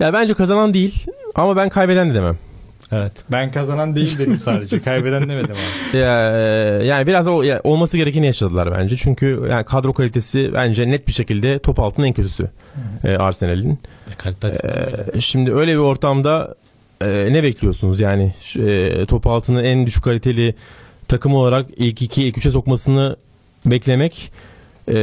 [0.00, 2.38] Ya bence kazanan değil ama ben kaybeden de demem.
[2.92, 3.12] Evet.
[3.32, 4.78] Ben kazanan değil dedim sadece.
[4.84, 5.98] Kaybeden demedim abi.
[5.98, 8.96] Ya, e, yani biraz o, ya, olması gerekeni yaşadılar bence.
[8.96, 12.50] Çünkü yani kadro kalitesi bence net bir şekilde top altının en kötüsü
[13.04, 13.78] e, Arsenal'in.
[14.18, 15.06] Kalite açısından öyle.
[15.14, 16.54] E, şimdi öyle bir ortamda
[17.02, 20.54] e, ne bekliyorsunuz yani e, top altını en düşük kaliteli
[21.08, 23.16] takım olarak ilk 2 ilk 3'e sokmasını
[23.66, 24.32] beklemek
[24.88, 24.94] e,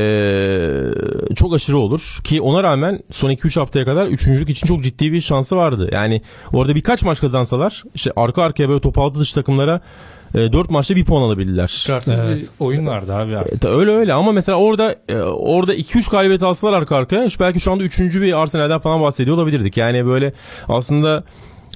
[1.35, 5.21] çok aşırı olur ki ona rağmen son 2-3 haftaya kadar üçüncülük için çok ciddi bir
[5.21, 5.89] şansı vardı.
[5.91, 6.21] Yani
[6.53, 9.81] orada birkaç maç kazansalar işte arka arkaya böyle top altı dışı takımlara
[10.35, 11.67] e, 4 maçta bir puan alabildiler.
[11.67, 12.37] Çıkarsız Evet.
[12.37, 13.31] bir oyun vardı abi.
[13.31, 13.59] E, aslında.
[13.59, 17.71] ta- öyle öyle ama mesela orada e, orada 2-3 galibiyet alsalar arka arkaya belki şu
[17.71, 17.99] anda 3.
[17.99, 19.77] bir Arsenal'den falan bahsediyor olabilirdik.
[19.77, 20.33] Yani böyle
[20.67, 21.23] aslında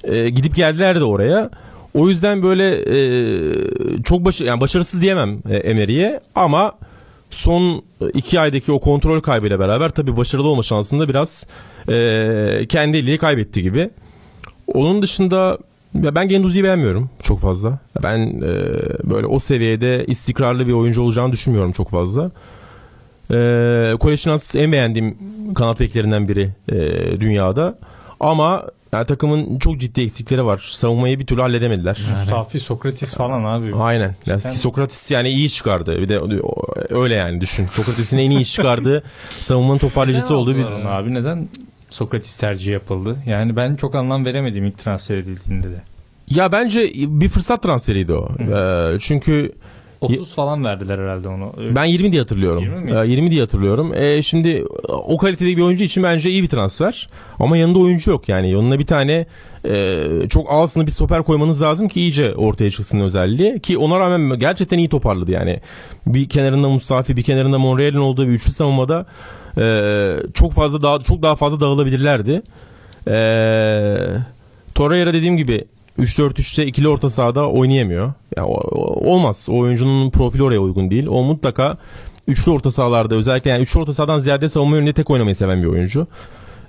[0.06, 1.50] e, gidip geldiler de oraya.
[1.94, 6.72] O yüzden böyle e, çok baş, yani başarısız diyemem e, Emery'e ama
[7.30, 7.82] son
[8.14, 11.46] iki aydaki o kontrol kaybıyla beraber tabii başarılı olma şansında biraz
[11.88, 13.90] e, kendi eliyle kaybetti gibi.
[14.74, 15.58] Onun dışında
[16.02, 17.78] ya ben Genduzi'yi beğenmiyorum çok fazla.
[18.02, 18.52] Ben e,
[19.10, 22.30] böyle o seviyede istikrarlı bir oyuncu olacağını düşünmüyorum çok fazla.
[23.30, 23.36] E,
[24.00, 25.16] Koleşinans en beğendiğim
[25.54, 26.76] kanat beklerinden biri e,
[27.20, 27.78] dünyada.
[28.20, 30.70] Ama yani takımın çok ciddi eksikleri var.
[30.72, 31.98] Savunmayı bir türlü halledemediler.
[32.12, 33.74] Mustafi, Sokratis falan abi.
[33.74, 34.14] Aynen.
[34.26, 34.52] Yani Cidden.
[34.52, 35.98] Sokrates yani iyi çıkardı.
[36.00, 36.20] Bir de
[36.90, 37.66] öyle yani düşün.
[37.66, 39.02] Sokrates'in en iyi çıkardığı
[39.40, 41.48] savunmanın toparlayıcısı olduğu bir abi neden
[41.90, 43.16] Sokratis tercihi yapıldı?
[43.26, 45.82] Yani ben çok anlam veremedim ilk transfer edildiğinde de.
[46.28, 48.28] Ya bence bir fırsat transferiydi o.
[48.40, 49.52] Ee, çünkü
[50.04, 51.52] 30 falan verdiler herhalde onu.
[51.76, 52.62] ben 20 diye hatırlıyorum.
[52.62, 52.92] 20 mi?
[53.04, 53.94] Ee, 20 diye hatırlıyorum.
[53.94, 57.08] Ee, şimdi o kalitede bir oyuncu için bence iyi bir transfer.
[57.38, 58.50] Ama yanında oyuncu yok yani.
[58.50, 59.26] Yanına bir tane
[59.68, 63.60] e, çok ağzına bir stoper koymanız lazım ki iyice ortaya çıksın özelliği.
[63.60, 65.60] Ki ona rağmen gerçekten iyi toparladı yani.
[66.06, 69.06] Bir kenarında Mustafi, bir kenarında Monreal'in olduğu bir üçlü savunmada
[69.58, 72.42] e, çok fazla daha çok daha fazla dağılabilirlerdi.
[73.08, 73.16] E,
[74.74, 75.64] Torreira dediğim gibi
[75.98, 78.12] 3-4-3'te ikili orta sahada oynayamıyor.
[78.36, 79.46] Ya, olmaz.
[79.50, 81.06] O oyuncunun profili oraya uygun değil.
[81.06, 81.76] O mutlaka
[82.28, 85.68] üçlü orta sahalarda özellikle yani üçlü orta sahadan ziyade savunma yönünde tek oynamayı seven bir
[85.68, 86.06] oyuncu.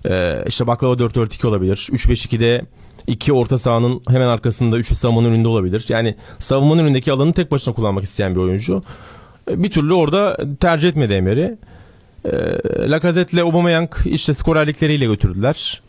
[0.09, 1.89] Ee, işte baklava 4-4-2 olabilir.
[1.91, 2.65] 3-5-2'de
[3.07, 5.85] iki orta sahanın hemen arkasında üçlü savunmanın önünde olabilir.
[5.89, 8.83] Yani savunmanın önündeki alanı tek başına kullanmak isteyen bir oyuncu.
[9.51, 11.45] Ee, Bir türlü orada tercih etmedi Emery.
[11.45, 12.29] Ee,
[12.89, 15.81] Lacazette'le Aubameyang işte skorerlikleriyle götürdüler.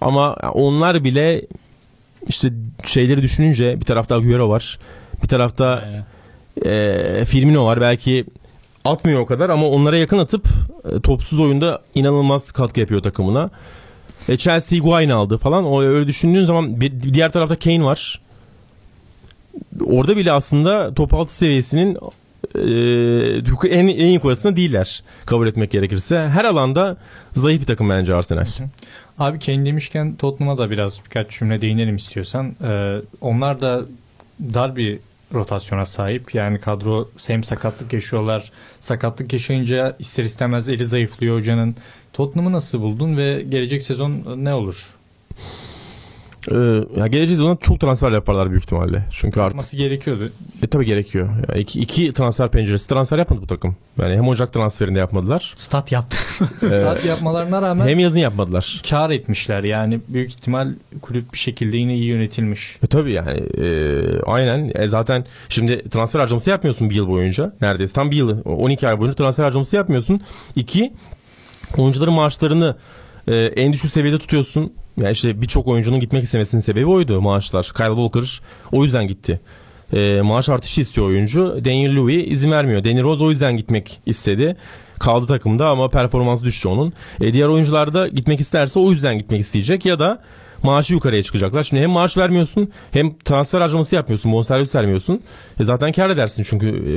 [0.00, 1.42] Ama onlar bile
[2.28, 2.52] işte
[2.84, 4.78] şeyleri düşününce bir tarafta Agüero var.
[5.22, 6.04] Bir tarafta Aynen.
[7.20, 7.80] e, Firmino var.
[7.80, 8.24] Belki
[8.84, 10.46] atmıyor o kadar ama onlara yakın atıp
[10.84, 13.50] e, topsuz oyunda inanılmaz katkı yapıyor takımına.
[14.28, 15.64] E, Chelsea Higuain aldı falan.
[15.64, 18.20] O öyle düşündüğün zaman bir, diğer tarafta Kane var.
[19.86, 21.98] Orada bile aslında top altı seviyesinin
[22.54, 26.28] e, en, en yukarısında değiller kabul etmek gerekirse.
[26.28, 26.96] Her alanda
[27.32, 28.46] zayıf bir takım bence Arsenal.
[29.20, 32.54] Abi Kane demişken Tottenham'a da biraz birkaç cümle değinelim istiyorsan.
[32.64, 33.84] Ee, onlar da
[34.40, 34.98] dar bir
[35.34, 36.34] rotasyona sahip.
[36.34, 38.52] Yani kadro hem sakatlık yaşıyorlar.
[38.80, 41.76] Sakatlık yaşayınca ister istemez eli zayıflıyor hocanın.
[42.12, 44.94] Tottenham'ı nasıl buldun ve gelecek sezon ne olur?
[46.50, 46.54] Ee,
[47.00, 49.04] ya gelecek sezon çok transfer yaparlar büyük ihtimalle.
[49.10, 50.32] Çünkü artık Yapması gerekiyordu.
[50.62, 51.28] e, tabii gerekiyor.
[51.48, 53.76] Ya iki, iki transfer penceresi transfer yapmadı bu takım.
[54.00, 55.52] Yani hem Ocak transferinde yapmadılar.
[55.56, 56.16] Stat yaptı.
[56.56, 58.82] Start yapmalarına rağmen Hem yazın yapmadılar.
[58.90, 59.64] kar etmişler.
[59.64, 60.68] Yani büyük ihtimal
[61.02, 62.78] kulüp bir şekilde yine iyi yönetilmiş.
[62.84, 63.66] E tabii yani e,
[64.26, 68.88] aynen E, zaten şimdi transfer harcaması yapmıyorsun bir yıl boyunca neredeyse tam bir yıl 12
[68.88, 70.20] ay boyunca transfer harcaması yapmıyorsun.
[70.56, 70.92] İki
[71.78, 72.76] oyuncuların maaşlarını
[73.28, 74.72] e, en düşük seviyede tutuyorsun.
[75.00, 77.72] Yani işte birçok oyuncunun gitmek istemesinin sebebi oydu maaşlar.
[77.76, 78.40] Kyle Walker
[78.72, 79.40] o yüzden gitti.
[79.92, 81.60] E, maaş artışı istiyor oyuncu.
[81.64, 82.84] Daniel Levy izin vermiyor.
[82.84, 84.56] Danny Rose o yüzden gitmek istedi.
[84.98, 86.92] Kaldı takımda ama performans düştü onun.
[87.20, 90.22] E, diğer oyuncular da gitmek isterse o yüzden gitmek isteyecek ya da
[90.62, 91.64] maaşı yukarıya çıkacaklar.
[91.64, 94.32] Şimdi hem maaş vermiyorsun hem transfer harcaması yapmıyorsun.
[94.32, 95.22] Bonservis vermiyorsun.
[95.60, 96.94] E zaten kar edersin çünkü e,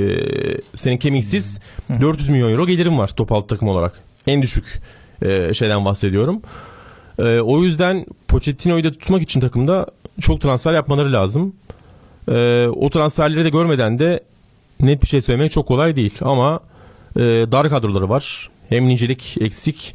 [0.74, 1.60] senin kemiksiz
[2.00, 4.00] 400 milyon euro gelirin var top altı takım olarak.
[4.26, 4.80] En düşük
[5.22, 6.42] e, şeyden bahsediyorum.
[7.18, 9.86] E, o yüzden Pochettino'yu da tutmak için takımda
[10.20, 11.56] çok transfer yapmaları lazım.
[12.28, 14.24] E, o transferleri de görmeden de
[14.80, 16.14] net bir şey söylemek çok kolay değil.
[16.20, 16.60] Ama
[17.16, 18.50] e, dar kadroları var.
[18.68, 19.94] Hem nicelik eksik.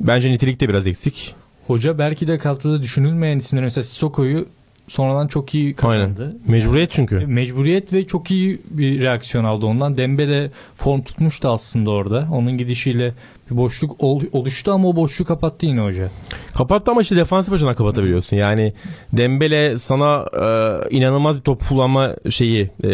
[0.00, 1.34] Bence nitelik de biraz eksik.
[1.66, 4.48] Hoca belki de kadroda düşünülmeyen isimler mesela Sissoko'yu
[4.88, 6.36] sonradan çok iyi kazandı.
[6.46, 7.26] Mecburiyet çünkü.
[7.26, 9.96] Mecburiyet ve çok iyi bir reaksiyon aldı ondan.
[9.96, 12.28] Dembele form tutmuştu aslında orada.
[12.32, 13.14] Onun gidişiyle
[13.50, 16.10] bir boşluk ol- oluştu ama o boşluğu kapattı yine hoca.
[16.54, 18.36] Kapattı ama işte defansif açıdan kapatabiliyorsun.
[18.36, 18.72] Yani
[19.12, 22.88] Dembele sana e, inanılmaz bir top kullanma şeyi e,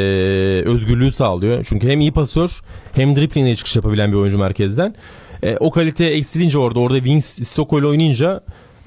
[0.66, 1.66] özgürlüğü sağlıyor.
[1.68, 2.61] Çünkü hem iyi pasör
[2.92, 4.94] hem driplingle çıkış yapabilen bir oyuncu merkezden.
[5.42, 8.40] E, o kalite eksilince orada orada Wings Sissoko ile oynayınca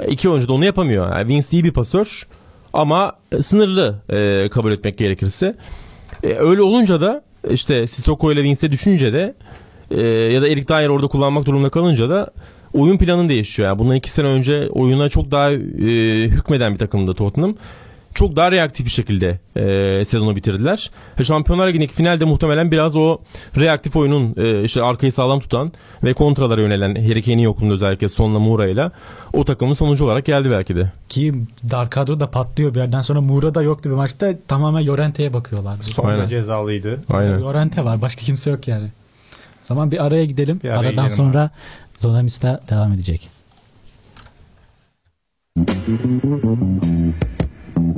[0.08, 1.12] İki oyuncu da onu yapamıyor.
[1.16, 2.28] Yani Vince iyi bir pasör
[2.74, 5.56] ama sınırlı e, kabul etmek gerekirse.
[6.24, 9.36] E, öyle olunca da işte Sissoko ile Vince'e düşünce de
[9.92, 12.28] e, ya da Erik Dyer orada kullanmak durumunda kalınca da
[12.74, 13.70] oyun planın değişiyor.
[13.70, 15.58] Yani bundan iki sene önce oyuna çok daha e,
[16.28, 17.56] hükmeden bir takımdı Tottenham.
[18.18, 20.92] Çok daha reaktif bir şekilde e, sezonu bitirdiler.
[21.24, 23.18] Şampiyonlar Ligi'ndeki finalde muhtemelen biraz o
[23.58, 25.72] reaktif oyunun e, işte arkayı sağlam tutan
[26.04, 28.92] ve kontralara yönelen Harry Kane'in yokluğunda özellikle sonla Moura'yla
[29.34, 30.92] o takımın sonucu olarak geldi belki de.
[31.10, 31.34] Ki
[31.72, 35.84] dar kadro da patlıyor bir yerden sonra Moura da yoktu bir maçta tamamen Llorente'ye bakıyorlardı.
[35.84, 36.28] Sonra Aynen.
[36.28, 37.04] cezalıydı.
[37.10, 37.42] Aynen.
[37.42, 38.88] Llorente var başka kimse yok yani.
[39.64, 40.60] O zaman bir araya gidelim.
[40.64, 41.50] Bir araya Aradan gidelim sonra
[42.00, 43.30] Zonamista devam edecek.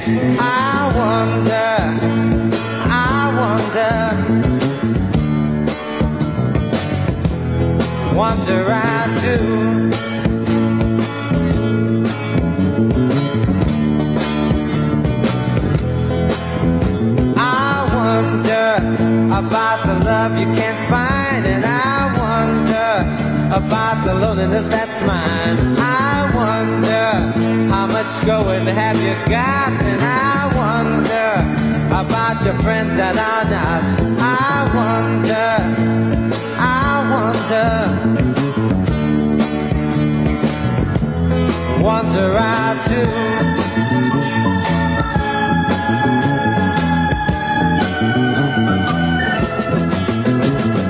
[0.00, 1.70] I wonder,
[2.88, 3.96] I wonder,
[8.14, 9.38] wonder I do.
[17.36, 17.40] I
[17.92, 18.68] wonder
[19.36, 23.04] about the love you can't find, and I wonder
[23.56, 25.76] about the loneliness that's mine.
[25.76, 27.37] I wonder
[27.70, 31.34] how much going have you got, and I wonder
[31.94, 33.84] about your friends that are not.
[34.18, 35.50] I wonder,
[36.58, 37.70] I wonder,
[41.82, 43.02] wonder I do.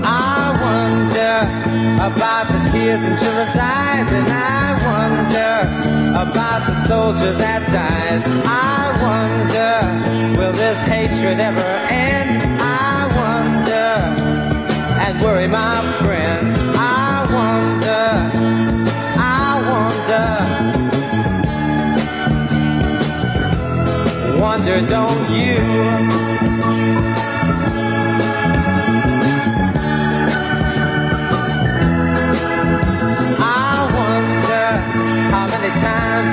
[0.05, 1.37] I wonder
[2.12, 5.78] about the tears in children's eyes, and I wonder
[6.11, 8.23] about the soldier that dies.
[8.47, 12.61] I wonder, will this hatred ever end?
[12.61, 13.88] I wonder,
[15.05, 16.57] and worry my friend.
[16.77, 18.07] I wonder,
[19.18, 19.61] I
[24.35, 26.17] wonder, wonder, don't you?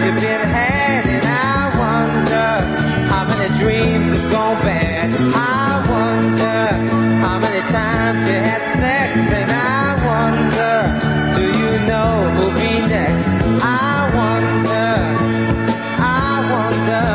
[0.06, 2.50] You've been had, and I wonder
[3.12, 5.10] how many dreams have gone bad.
[5.34, 6.58] I wonder
[7.24, 10.76] how many times you had sex, and I wonder,
[11.38, 13.28] do you know who'll be next?
[13.64, 14.94] I wonder,
[16.00, 17.06] I wonder.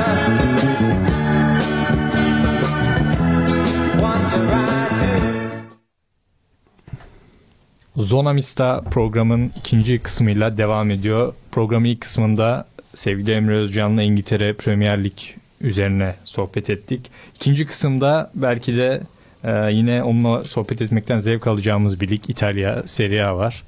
[7.96, 11.34] Zonamista programın ikinci kısmıyla devam ediyor.
[11.52, 15.18] Programın ilk kısmında sevgili Emre Özcan'la İngiltere Premier Lig
[15.60, 17.10] üzerine sohbet ettik.
[17.36, 19.00] İkinci kısımda belki de
[19.44, 23.62] e, yine onunla sohbet etmekten zevk alacağımız bir lig İtalya Serie A var.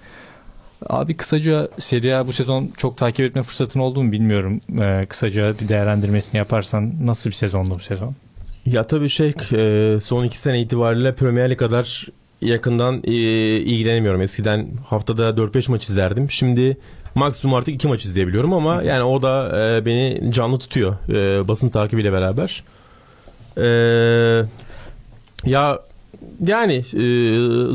[0.86, 4.60] Abi kısaca Serie A bu sezon çok takip etme fırsatın oldu mu bilmiyorum.
[4.80, 8.14] E, kısaca bir değerlendirmesini yaparsan nasıl bir sezondu bu sezon?
[8.66, 9.34] Ya tabii şey
[10.00, 12.06] son iki sene itibariyle Premier Lig kadar
[12.40, 13.12] yakından e,
[13.56, 14.22] ilgilenemiyorum.
[14.22, 16.30] Eskiden haftada 4-5 maç izlerdim.
[16.30, 16.76] Şimdi
[17.14, 21.68] maksimum artık 2 maç izleyebiliyorum ama yani o da e, beni canlı tutuyor e, basın
[21.68, 22.64] takibiyle beraber.
[23.56, 23.66] E,
[25.44, 25.80] ya
[26.46, 27.04] yani e,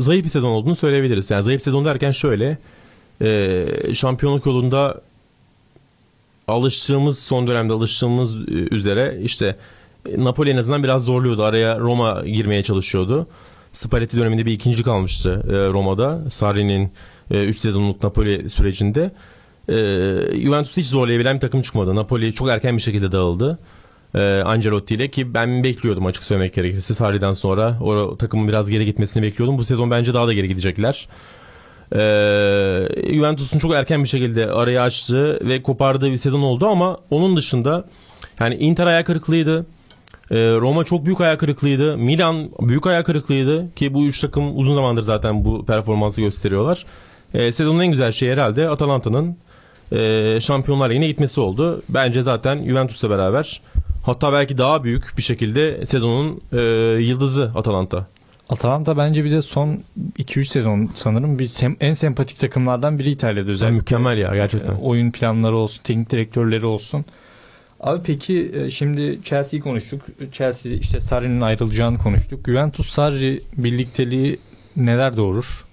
[0.00, 1.30] zayıf bir sezon olduğunu söyleyebiliriz.
[1.30, 2.58] Yani zayıf sezon derken şöyle
[3.22, 5.00] e, şampiyonluk yolunda
[6.48, 8.40] alıştığımız son dönemde alıştığımız e,
[8.74, 9.56] üzere işte
[10.16, 11.42] Napoli en azından biraz zorluyordu.
[11.44, 13.26] Araya Roma girmeye çalışıyordu.
[13.78, 16.30] Spalletti döneminde bir ikinci kalmıştı e, Roma'da.
[16.30, 16.92] Sarri'nin
[17.30, 19.10] 3 sezonluk Napoli sürecinde.
[19.68, 19.74] E,
[20.42, 21.94] Juventus hiç zorlayabilen bir takım çıkmadı.
[21.94, 23.58] Napoli çok erken bir şekilde dağıldı.
[24.14, 26.94] E, Ancelotti ile ki ben bekliyordum açık söylemek gerekirse.
[26.94, 29.58] Sarri'den sonra o takımın biraz geri gitmesini bekliyordum.
[29.58, 31.08] Bu sezon bence daha da geri gidecekler.
[31.92, 31.98] E,
[33.14, 37.84] Juventus'un çok erken bir şekilde arayı açtığı ve kopardığı bir sezon oldu ama onun dışında
[38.40, 39.66] yani Inter ayak kırıklığıydı.
[40.30, 41.96] Ee, Roma çok büyük ayak kırıklığıydı.
[41.96, 46.86] Milan büyük ayak kırıklığıydı ki bu üç takım uzun zamandır zaten bu performansı gösteriyorlar.
[47.34, 49.36] Ee, sezonun en güzel şeyi herhalde Atalanta'nın
[49.92, 51.82] e, Şampiyonlar Ligi'ne gitmesi oldu.
[51.88, 53.60] Bence zaten Juventus'la beraber
[54.02, 56.60] hatta belki daha büyük bir şekilde sezonun e,
[57.02, 58.06] yıldızı Atalanta.
[58.48, 59.78] Atalanta bence bir de son
[60.18, 63.76] 2-3 sezon sanırım bir sem- en sempatik takımlardan biri İtalya'da özellikle.
[63.78, 64.72] Mükemmel ya gerçekten.
[64.74, 67.04] E, Oyun planları olsun, teknik direktörleri olsun.
[67.80, 70.02] Abi peki e, şimdi Chelsea'yi konuştuk.
[70.32, 72.46] Chelsea işte Sarri'nin ayrılacağını konuştuk.
[72.46, 74.38] Juventus Sarri birlikteliği
[74.76, 75.64] neler doğurur?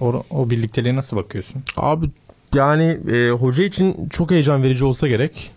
[0.00, 1.62] O, o birlikteliğe nasıl bakıyorsun?
[1.76, 2.06] Abi
[2.54, 5.50] yani e, hoca için çok heyecan verici olsa gerek.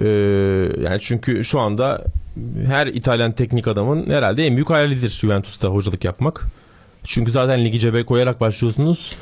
[0.00, 0.08] E,
[0.82, 2.04] yani çünkü şu anda
[2.66, 6.46] her İtalyan teknik adamın herhalde en büyük hayalidir Juventus'ta hocalık yapmak.
[7.04, 9.16] Çünkü zaten ligi cebe koyarak başlıyorsunuz.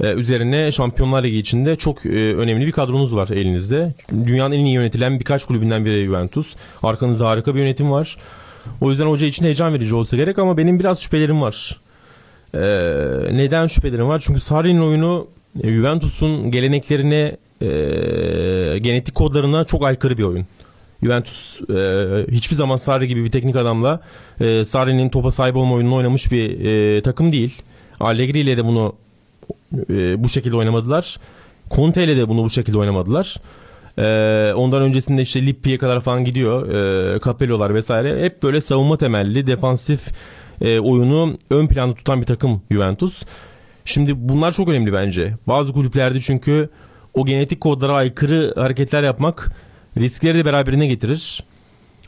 [0.00, 3.94] E, üzerine Şampiyonlar Ligi içinde çok e, önemli bir kadronuz var elinizde.
[4.26, 6.56] Dünyanın en iyi yönetilen birkaç kulübünden biri Juventus.
[6.82, 8.16] Arkanızda harika bir yönetim var.
[8.80, 11.80] O yüzden hoca için heyecan verici olsa gerek ama benim biraz şüphelerim var.
[12.54, 12.58] E,
[13.36, 14.22] neden şüphelerim var?
[14.26, 15.26] Çünkü Sarri'nin oyunu
[15.64, 17.36] Juventus'un geleneklerine,
[18.78, 20.46] genetik kodlarına çok aykırı bir oyun.
[21.02, 24.00] Juventus e, hiçbir zaman Sarri gibi bir teknik adamla
[24.40, 27.62] e, Sarri'nin topa sahip olma oyununu oynamış bir e, takım değil.
[28.00, 28.94] Allegri ile de bunu
[29.90, 31.18] e, bu şekilde oynamadılar.
[31.70, 33.36] Conte ile de bunu bu şekilde oynamadılar.
[33.98, 36.68] E, ondan öncesinde işte Lippi'ye kadar falan gidiyor.
[36.68, 38.24] E, Capello'lar vesaire.
[38.24, 40.00] Hep böyle savunma temelli, defansif
[40.60, 43.22] e, oyunu ön planda tutan bir takım Juventus.
[43.84, 45.34] Şimdi bunlar çok önemli bence.
[45.46, 46.68] Bazı kulüplerde çünkü
[47.14, 49.52] o genetik kodlara aykırı hareketler yapmak
[49.96, 51.44] riskleri de beraberine getirir.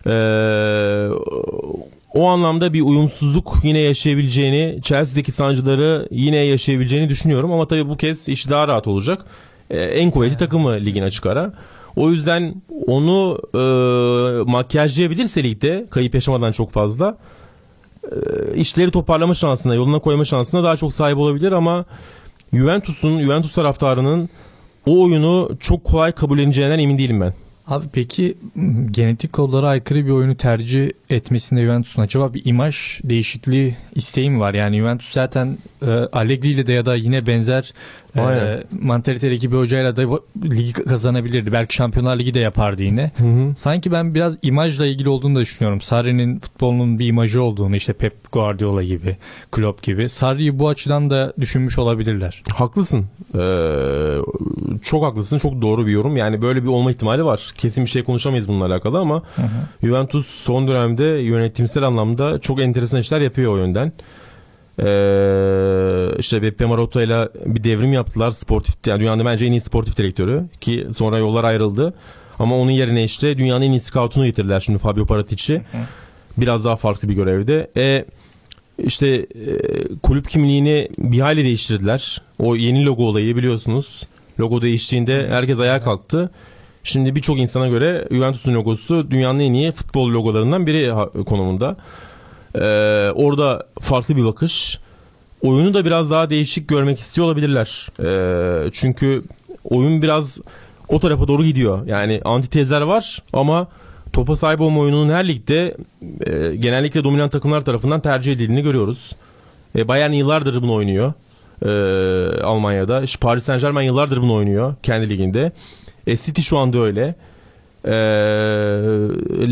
[0.07, 0.11] Ee,
[2.15, 7.53] o anlamda bir uyumsuzluk yine yaşayabileceğini, Chelsea'deki sancıları yine yaşayabileceğini düşünüyorum.
[7.53, 9.25] Ama tabii bu kez iş daha rahat olacak.
[9.71, 11.53] Ee, en kuvvetli takımı ligin açık ara.
[11.97, 13.61] O yüzden onu e,
[14.51, 17.19] makyajlayabilirse ligde kayıp yaşamadan çok fazla
[18.05, 18.17] e,
[18.55, 21.85] işleri toparlama şansına, yoluna koyma şansına daha çok sahip olabilir ama
[22.53, 24.29] Juventus'un, Juventus taraftarının
[24.87, 27.35] o oyunu çok kolay kabulleneceğinden emin değilim ben.
[27.69, 33.77] Abi peki m, genetik kodlara aykırı bir oyunu tercih etmesinde Juventus'un acaba bir imaj değişikliği
[33.95, 34.55] isteği mi var?
[34.55, 37.73] Yani Juventus zaten e, Allegri ile de ya da yine benzer
[38.19, 38.63] e, Aynen.
[38.81, 40.03] mantalitedeki bir hocayla da
[40.45, 41.53] ligi kazanabilirdi.
[41.53, 43.11] Belki Şampiyonlar Ligi de yapardı yine.
[43.57, 45.81] Sanki ben biraz imajla ilgili olduğunu da düşünüyorum.
[45.81, 49.17] Sarri'nin futbolunun bir imajı olduğunu işte Pep Guardiola gibi,
[49.51, 50.09] Klopp gibi.
[50.09, 52.43] Sarri'yi bu açıdan da düşünmüş olabilirler.
[52.55, 53.07] Haklısın.
[53.35, 53.39] Ee,
[54.83, 55.39] çok haklısın.
[55.39, 56.17] Çok doğru bir yorum.
[56.17, 57.53] Yani böyle bir olma ihtimali var.
[57.57, 59.23] Kesin bir şey konuşamayız bununla alakalı ama
[59.83, 63.93] Juventus son dönemde yönetimsel anlamda çok enteresan işler yapıyor o yönden.
[64.79, 68.33] Ee, işte Beppe Marotta ile bir devrim yaptılar.
[68.33, 71.95] Sportif, yani dünyanın bence en iyi sportif direktörü ki sonra yollar ayrıldı.
[72.39, 75.63] Ama onun yerine işte dünyanın en iyi scoutunu getirdiler şimdi Fabio Paratic'i.
[76.37, 77.71] Biraz daha farklı bir görevde.
[77.77, 78.05] E,
[78.79, 79.27] işte e,
[80.03, 82.23] kulüp kimliğini bir hale değiştirdiler.
[82.39, 84.03] O yeni logo olayı biliyorsunuz.
[84.41, 86.31] Logo değiştiğinde herkes ayağa kalktı.
[86.83, 90.93] Şimdi birçok insana göre Juventus'un logosu dünyanın en iyi futbol logolarından biri
[91.25, 91.77] konumunda.
[92.61, 94.79] Ee, orada farklı bir bakış.
[95.43, 97.89] Oyunu da biraz daha değişik görmek istiyor olabilirler.
[98.05, 99.23] Ee, çünkü
[99.65, 100.41] oyun biraz
[100.89, 101.87] o tarafa doğru gidiyor.
[101.87, 103.69] Yani antitezler var ama
[104.13, 105.77] topa sahip olma oyununun her ligde
[106.27, 109.13] e, genellikle dominant takımlar tarafından tercih edildiğini görüyoruz.
[109.77, 111.13] E, Bayern yıllardır bunu oynuyor.
[111.63, 113.03] E, Almanya'da.
[113.03, 115.53] İşte Paris Saint Germain yıllardır bunu oynuyor kendi liginde.
[116.07, 117.15] E, City şu anda öyle.
[117.85, 117.91] E,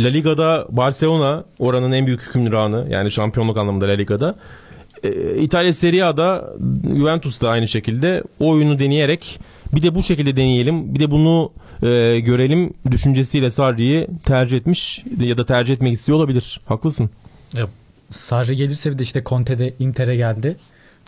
[0.02, 4.34] La Liga'da Barcelona oranın en büyük hükümranı yani şampiyonluk anlamında La Liga'da.
[5.02, 6.52] E, İtalya Serie A'da
[6.96, 9.40] Juventus da aynı şekilde o oyunu deneyerek
[9.74, 15.38] bir de bu şekilde deneyelim bir de bunu e, görelim düşüncesiyle Sarri'yi tercih etmiş ya
[15.38, 16.60] da tercih etmek istiyor olabilir.
[16.66, 17.10] Haklısın.
[18.10, 20.56] Sarri gelirse bir de işte Conte de Inter'e geldi.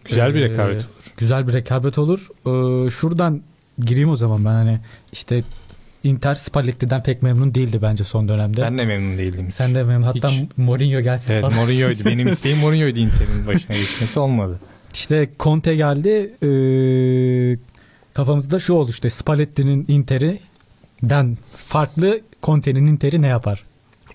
[0.05, 0.85] Güzel bir Ee, rekabet olur.
[1.17, 2.29] Güzel bir rekabet olur.
[2.47, 3.41] Ee, şuradan
[3.79, 4.79] gireyim o zaman ben hani
[5.13, 5.43] işte
[6.05, 8.63] Inter Spalletti'den pek memnun değildi bence son dönemde.
[8.63, 9.49] Ben de memnun değildim.
[9.53, 10.03] Sen de memnun.
[10.03, 10.43] Hatta Hiç.
[10.57, 11.55] Mourinho gelsin Evet falan.
[11.57, 12.05] Mourinho'ydu.
[12.05, 14.61] Benim isteğim Mourinho'ydu Inter'in başına geçmesi olmadı.
[14.95, 16.31] İşte Conte geldi.
[16.43, 17.59] Ee,
[18.15, 23.65] kafamızda şu oldu işte Spalletti'nin Inter'i'den farklı Conte'nin Inter'i ne yapar?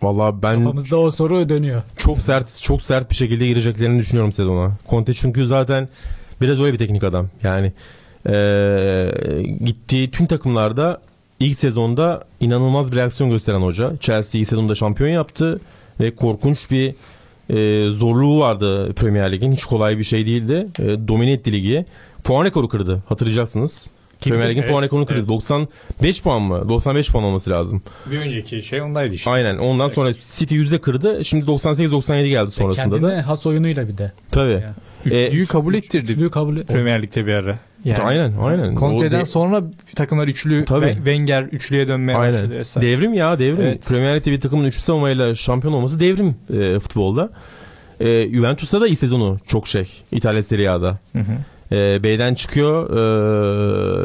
[0.02, 1.82] Vallahi ben Kafamızda o soru dönüyor.
[1.98, 4.72] çok sert çok sert bir şekilde gireceklerini düşünüyorum sezona.
[4.90, 5.90] Conte çünkü zaten
[6.42, 7.30] biraz öyle bir teknik adam.
[7.44, 7.74] Yani
[8.28, 11.02] eee, gittiği tüm takımlarda
[11.46, 13.94] ilk sezonda inanılmaz bir reaksiyon gösteren hoca.
[14.00, 15.60] Chelsea ilk sezonda şampiyon yaptı
[16.00, 16.96] ve korkunç bir
[17.50, 19.52] eee, zorluğu vardı Premier Lig'in.
[19.52, 20.68] Hiç kolay bir şey değildi.
[20.80, 21.86] Eee, domine etti ligi.
[22.24, 23.90] Puan rekoru kırdı hatırlayacaksınız.
[24.22, 25.20] Premier Lig'in Evet, puan rekorunu kırdı.
[25.20, 25.30] evet.
[25.30, 26.70] 95 puan mı?
[26.70, 27.82] 95 puan olması lazım.
[28.12, 29.32] Bir önceki şey ondaydı işte.
[29.32, 29.58] Aynen.
[29.58, 31.26] Ondan sonra City yüzde kırdı.
[31.26, 33.28] Şimdi 98-97 geldi sonrasında Kendine da.
[33.28, 34.12] has oyunuyla bir de.
[34.32, 34.52] Tabii.
[34.52, 34.74] Yani.
[35.06, 36.62] Üçlüyü E, kabul ettirdi Üçlüyü kabul.
[36.64, 37.58] Premier Lig'de bir ara.
[38.04, 38.76] Aynen, aynen.
[38.76, 39.64] Conte'den de- sonra
[39.96, 40.94] takımlar üçlü Tabii.
[40.96, 42.52] Wenger üçlüye dönmeye başladı Aynen.
[42.52, 42.88] vesaire.
[42.88, 43.62] Devrim ya devrim.
[43.62, 43.86] Evet.
[43.86, 47.30] Premier Lig'de bir takımın üçlü savunmayla şampiyon olması devrim e, futbolda.
[48.00, 49.88] e, Juventus'ta da iyi sezonu çok şey.
[50.12, 51.00] İtalya Serie A'da.
[51.14, 51.76] Hı hı.
[51.76, 52.90] E, B'den çıkıyor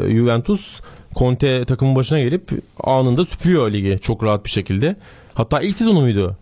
[0.07, 0.81] e, Juventus.
[1.15, 2.49] Conte takımın başına gelip
[2.83, 4.95] anında süpürüyor ligi çok rahat bir şekilde.
[5.33, 6.35] Hatta ilk sezonu muydu?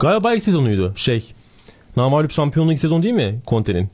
[0.00, 0.92] Galiba ilk sezonuydu.
[0.96, 1.32] Şey.
[1.96, 3.88] Namalup şampiyonluğu ilk sezon değil mi Conte'nin?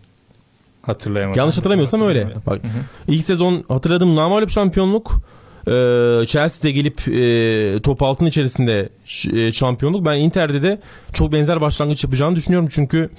[0.86, 1.38] Hatırlayamadım.
[1.38, 2.28] Yanlış hatırlamıyorsam öyle.
[2.46, 2.60] Bak,
[3.08, 5.12] ilk sezon hatırladım namalup şampiyonluk.
[5.66, 5.70] Ee,
[6.26, 8.88] Chelsea'de gelip e, top altın içerisinde
[9.32, 10.06] e, şampiyonluk.
[10.06, 10.80] Ben Inter'de de
[11.12, 12.68] çok benzer başlangıç yapacağını düşünüyorum.
[12.72, 13.10] Çünkü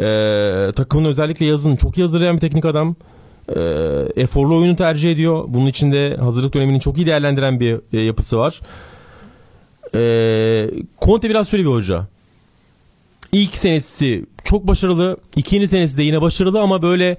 [0.00, 2.96] e, takımın özellikle yazın çok iyi hazırlayan bir teknik adam.
[3.48, 3.60] E,
[4.16, 5.44] eforlu oyunu tercih ediyor.
[5.48, 8.60] Bunun içinde hazırlık dönemini çok iyi değerlendiren bir e, yapısı var.
[9.94, 10.70] E,
[11.02, 12.06] Conte biraz şöyle bir hoca.
[13.32, 15.16] İlk senesi çok başarılı.
[15.36, 17.16] ikinci senesi de yine başarılı ama böyle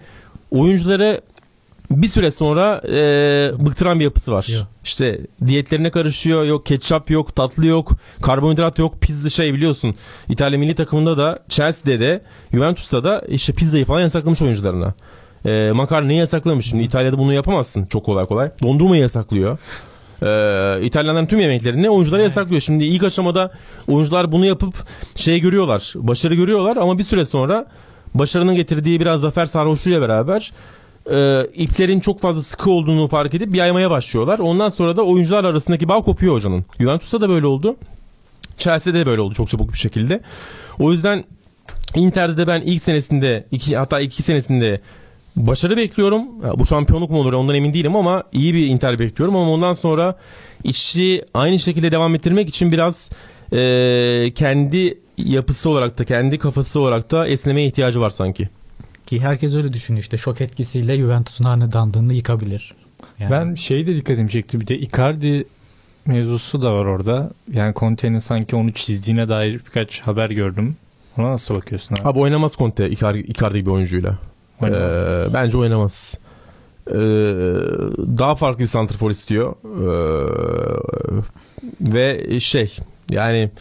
[0.51, 1.21] oyuncuları
[1.91, 4.47] bir süre sonra e, bıktıran bir yapısı var.
[4.53, 4.67] Yok.
[4.83, 6.43] İşte diyetlerine karışıyor.
[6.43, 7.91] Yok ketçap yok, tatlı yok,
[8.21, 9.95] karbonhidrat yok, pizza şey biliyorsun.
[10.29, 14.93] İtalya milli takımında da Chelsea'de de Juventus'ta da işte pizzayı falan yasaklamış oyuncularına.
[15.45, 16.65] E, makarnayı yasaklamış.
[16.65, 18.51] Şimdi İtalya'da bunu yapamazsın çok kolay kolay.
[18.63, 19.57] Dondurmayı yasaklıyor.
[20.23, 22.61] Ee, İtalyanların tüm yemeklerini oyunculara yasaklıyor.
[22.61, 23.51] Şimdi ilk aşamada
[23.87, 24.75] oyuncular bunu yapıp
[25.15, 27.65] şey görüyorlar, başarı görüyorlar ama bir süre sonra
[28.13, 30.51] başarının getirdiği biraz zafer sarhoşluğuyla beraber
[31.11, 34.39] e, iplerin çok fazla sıkı olduğunu fark edip yaymaya başlıyorlar.
[34.39, 36.65] Ondan sonra da oyuncular arasındaki bağ kopuyor hocanın.
[36.79, 37.75] Juventus'ta da böyle oldu.
[38.57, 40.21] Chelsea'de de böyle oldu çok çabuk bir şekilde.
[40.79, 41.23] O yüzden
[41.95, 44.81] Inter'de de ben ilk senesinde iki, hatta iki senesinde
[45.37, 46.27] başarı bekliyorum.
[46.59, 50.17] Bu şampiyonluk mu olur ondan emin değilim ama iyi bir Inter bekliyorum ama ondan sonra
[50.63, 53.11] işi aynı şekilde devam ettirmek için biraz
[53.53, 58.49] e, kendi yapısı olarak da kendi kafası olarak da esnemeye ihtiyacı var sanki.
[59.05, 62.73] Ki herkes öyle düşünüyor işte şok etkisiyle Juventus'un hanedanlığını yıkabilir.
[63.19, 64.61] Yani Ben şeyi de dikkatimi çekti.
[64.61, 65.45] Bir de Icardi
[66.05, 67.31] mevzusu da var orada.
[67.53, 70.75] Yani Conte'nin sanki onu çizdiğine dair birkaç haber gördüm.
[71.17, 72.01] Ona nasıl bakıyorsun abi?
[72.03, 74.17] Abi oynamaz Conte Icardi, Icardi gibi oyuncuyla.
[74.63, 76.17] Ee, bence oynamaz.
[76.89, 76.93] Ee,
[78.17, 79.55] daha farklı bir santrfor istiyor.
[79.63, 79.87] Ee,
[81.81, 82.77] ve şey
[83.09, 83.51] yani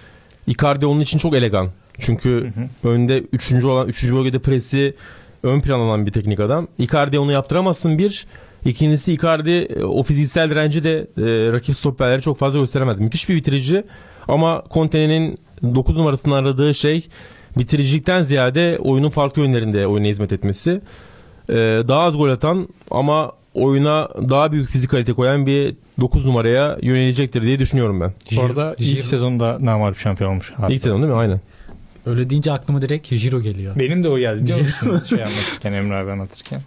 [0.47, 1.70] Icardi onun için çok elegan.
[1.99, 2.53] Çünkü
[2.84, 4.94] önde üçüncü olan üçüncü bölgede presi
[5.42, 6.68] ön plan alan bir teknik adam.
[6.78, 8.26] Icardi onu yaptıramazsın bir.
[8.64, 13.01] İkincisi Icardi e, o fiziksel direnci de e, rakip stoperleri çok fazla gösteremez.
[13.01, 13.84] Müthiş bir bitirici
[14.28, 17.09] ama Conte'nin 9 numarasını aradığı şey
[17.59, 20.80] bitiricilikten ziyade oyunun farklı yönlerinde oyuna hizmet etmesi.
[21.50, 21.54] Ee,
[21.88, 27.59] daha az gol atan ama oyuna daha büyük fizikalite koyan bir 9 numaraya yönelecektir diye
[27.59, 28.12] düşünüyorum ben.
[28.40, 30.52] Orada ilk sezonda namalup şampiyon olmuş.
[30.57, 30.74] Hatta.
[30.74, 31.18] İlk sezon değil mi?
[31.18, 31.40] Aynen.
[32.07, 33.78] öyle deyince aklıma direkt Jiro geliyor.
[33.78, 35.02] Benim de o geldi biliyor musun?
[35.09, 36.61] şey anlatırken Emre abi anlatırken.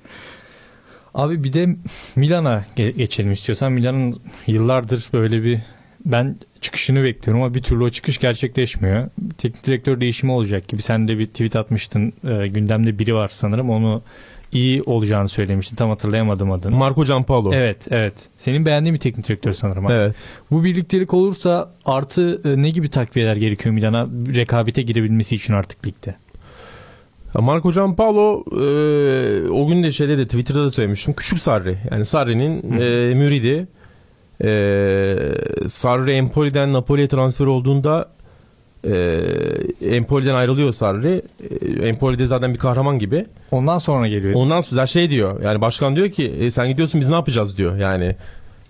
[1.14, 1.68] Abi bir de
[2.16, 3.72] Milan'a ge- geçelim istiyorsan.
[3.72, 5.60] Milan'ın yıllardır böyle bir
[6.06, 9.10] ben çıkışını bekliyorum ama bir türlü o çıkış gerçekleşmiyor.
[9.38, 10.82] Teknik direktör değişimi olacak gibi.
[10.82, 12.14] Sen de bir tweet atmıştın.
[12.28, 13.70] Ee, gündemde biri var sanırım.
[13.70, 14.02] Onu
[14.52, 15.76] iyi olacağını söylemiştin.
[15.76, 16.76] Tam hatırlayamadım adını.
[16.76, 17.54] Marco Giampaolo.
[17.54, 18.14] Evet, evet.
[18.38, 19.86] Senin beğendiğin bir teknik direktör sanırım.
[19.86, 19.94] abi.
[19.94, 20.16] Evet.
[20.52, 26.16] Bu birliktelik olursa artı e, ne gibi takviyeler gerekiyor Milan'a rekabete girebilmesi için artık ligde?
[27.34, 31.14] Marco Giampaolo e, o gün de şeyde de Twitter'da da söylemiştim.
[31.14, 31.78] Küçük Sarri.
[31.92, 33.68] Yani Sarri'nin e, müridi.
[34.44, 34.48] E,
[35.68, 38.10] Sarri Empoli'den Napoli'ye transfer olduğunda
[38.84, 38.94] e,
[39.82, 41.22] Empoli'den ayrılıyor Sarri.
[41.62, 43.26] E, Empoli'de zaten bir kahraman gibi.
[43.52, 44.34] Ondan sonra geliyor.
[44.34, 45.42] Ondan sonra şey diyor.
[45.42, 47.78] Yani başkan diyor ki e, sen gidiyorsun biz ne yapacağız diyor.
[47.78, 48.16] Yani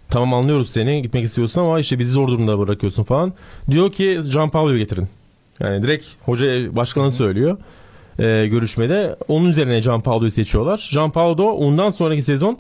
[0.10, 3.34] tamam anlıyoruz seni gitmek istiyorsun ama işte bizi zor durumda bırakıyorsun falan.
[3.70, 5.10] Diyor ki Gianpaolo'yu getirin.
[5.60, 7.58] Yani direkt hoca başkanı söylüyor
[8.20, 9.16] e, görüşmede.
[9.28, 10.90] Onun üzerine Gianpaolo'yu seçiyorlar.
[10.92, 12.58] Gianpaolo da ondan sonraki sezon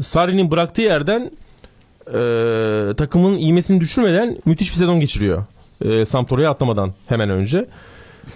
[0.00, 1.30] Sarri'nin bıraktığı yerden
[2.08, 5.44] e, takımın iğmesini düşürmeden müthiş bir sezon geçiriyor.
[5.84, 7.66] E, Sampdoria'ya atlamadan hemen önce.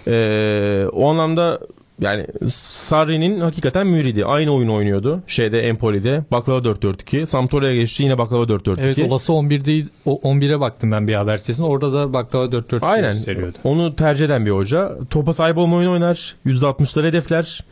[0.07, 1.59] E, o anlamda
[2.01, 4.25] yani Sarri'nin hakikaten müridi.
[4.25, 5.21] Aynı oyunu oynuyordu.
[5.27, 6.23] Şeyde Empoli'de.
[6.31, 7.25] Baklava 4-4-2.
[7.25, 8.81] Sampdoria'ya geçti yine baklava 4-4-2.
[8.81, 11.65] Evet olası 11 değil o 11'e baktım ben bir haber sitesine.
[11.65, 13.13] Orada da baklava 4-4 Aynen.
[13.13, 13.57] gösteriyordu.
[13.63, 14.91] Onu tercih eden bir hoca.
[15.09, 16.35] Topa sahip olma oyunu oynar.
[16.45, 17.63] %60'ları hedefler.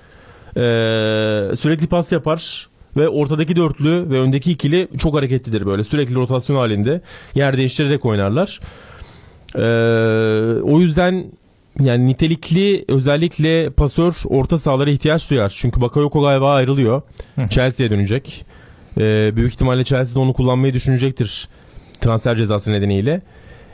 [0.57, 2.67] Ee, sürekli pas yapar.
[2.97, 5.83] Ve ortadaki dörtlü ve öndeki ikili çok hareketlidir böyle.
[5.83, 7.01] Sürekli rotasyon halinde.
[7.35, 8.59] Yer değiştirerek oynarlar.
[9.55, 9.59] Ee,
[10.61, 11.25] o yüzden
[11.79, 15.53] yani nitelikli özellikle pasör orta sahalara ihtiyaç duyar.
[15.55, 17.01] Çünkü Bakayoko galiba ayrılıyor.
[17.49, 18.45] Chelsea'ye dönecek.
[18.99, 21.47] Ee, büyük ihtimalle Chelsea'de onu kullanmayı düşünecektir.
[22.01, 23.21] Transfer cezası nedeniyle.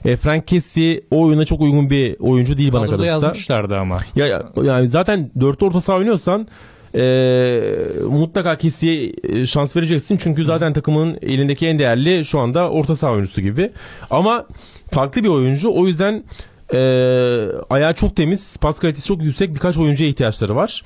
[0.05, 3.26] E, Frank Kessie o oyuna çok uygun bir oyuncu değil bana Kadroda kalırsa.
[3.28, 3.97] yazmışlardı ama.
[4.15, 6.47] Ya, ya- yani zaten dörtte orta saha oynuyorsan
[6.96, 7.04] e,
[8.10, 10.18] mutlaka Kessie'ye e, şans vereceksin.
[10.18, 13.72] Çünkü zaten takımın elindeki en değerli şu anda orta saha oyuncusu gibi.
[14.10, 14.46] Ama
[14.92, 15.72] farklı bir oyuncu.
[15.74, 16.24] O yüzden
[16.74, 16.80] e,
[17.70, 20.84] ayağı çok temiz, pas kalitesi çok yüksek birkaç oyuncuya ihtiyaçları var.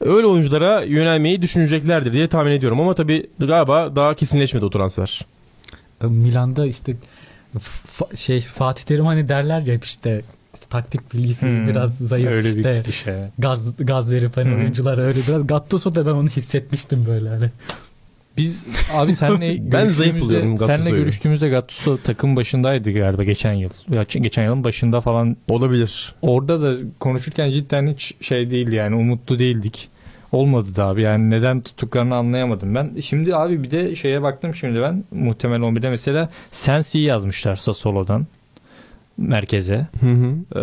[0.00, 5.20] Öyle oyunculara yönelmeyi düşüneceklerdir diye tahmin ediyorum ama tabii galiba daha kesinleşmedi o transfer.
[6.02, 6.96] Milan'da işte
[8.14, 10.22] şey Fatih Terim hani derler ya işte
[10.70, 13.30] taktik bilgisi Hmm, biraz zayıf Öyle işte bir klişe.
[13.38, 14.56] gaz gaz verip hani hı.
[14.56, 17.50] oyuncular öyle biraz Gattuso da ben onu hissetmiştim böyle hani.
[18.36, 23.70] Biz abi senle Ben zayıf buluyorum senle görüştüğümüzde Gattuso takım başındaydı galiba geçen yıl.
[24.08, 26.14] Geçen yılın başında falan Olabilir.
[26.22, 29.88] orada da konuşurken cidden hiç şey değildi yani umutlu değildik.
[30.32, 32.90] Olmadı da abi yani neden tuttuklarını anlayamadım ben.
[33.00, 38.26] Şimdi abi bir de şeye baktım şimdi ben muhtemel 11'de mesela Sensi'yi yazmışlar Sassuolo'dan
[39.20, 39.86] merkeze.
[40.00, 40.58] Hı hı.
[40.60, 40.62] Ee,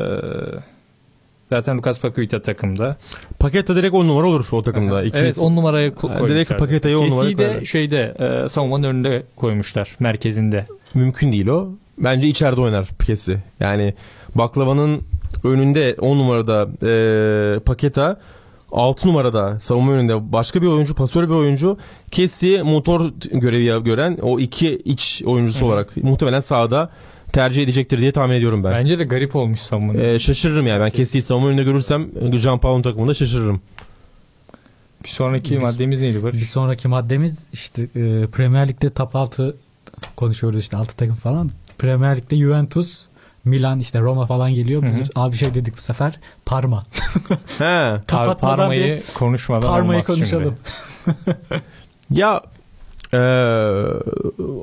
[1.50, 2.98] zaten Lucas Paqueta takımda.
[3.40, 5.04] Paketa direkt 10 numara olur o takımda.
[5.04, 6.30] İki, Evet 10 numaraya koymuşlar.
[6.30, 6.82] direkt numaraya
[7.22, 7.66] Kesi'yi de koyarlar.
[7.66, 10.66] şeyde e, savunmanın önünde koymuşlar merkezinde.
[10.94, 11.70] Mümkün değil o.
[11.98, 13.38] Bence içeride oynar Pikesi.
[13.60, 13.94] Yani
[14.36, 15.02] baklavanın
[15.44, 18.20] önünde 10 numarada e, Paketa
[18.72, 21.78] 6 numarada savunma önünde başka bir oyuncu, pasör bir oyuncu.
[22.12, 26.90] Kesi motor görevi gören o iki iç oyuncusu Hı olarak muhtemelen sahada
[27.38, 28.72] tercih edecektir diye tahmin ediyorum ben.
[28.72, 30.00] Bence de garip olmuş savunmanın.
[30.00, 33.62] E, şaşırırım yani ben Kesi'yi savunma önünde görürsem Jean Paul'un takımında şaşırırım.
[35.04, 36.50] Bir sonraki Bir- maddemiz neydi Bir Barış?
[36.50, 39.56] sonraki maddemiz işte e, Premier Lig'de top 6
[40.16, 41.50] konuşuyoruz işte 6 takım falan.
[41.78, 43.06] Premier Lig'de Juventus,
[43.46, 44.84] Milan işte Roma falan geliyor.
[44.84, 45.08] Biz Hı hı.
[45.16, 46.84] abi şey dedik bu sefer Parma.
[47.58, 47.94] He.
[48.08, 50.56] Kapatmadan Parma'yı konuşmadan Parma'yı olmaz konuşalım.
[51.06, 51.38] şimdi.
[52.10, 52.42] Ya
[53.14, 53.20] eee,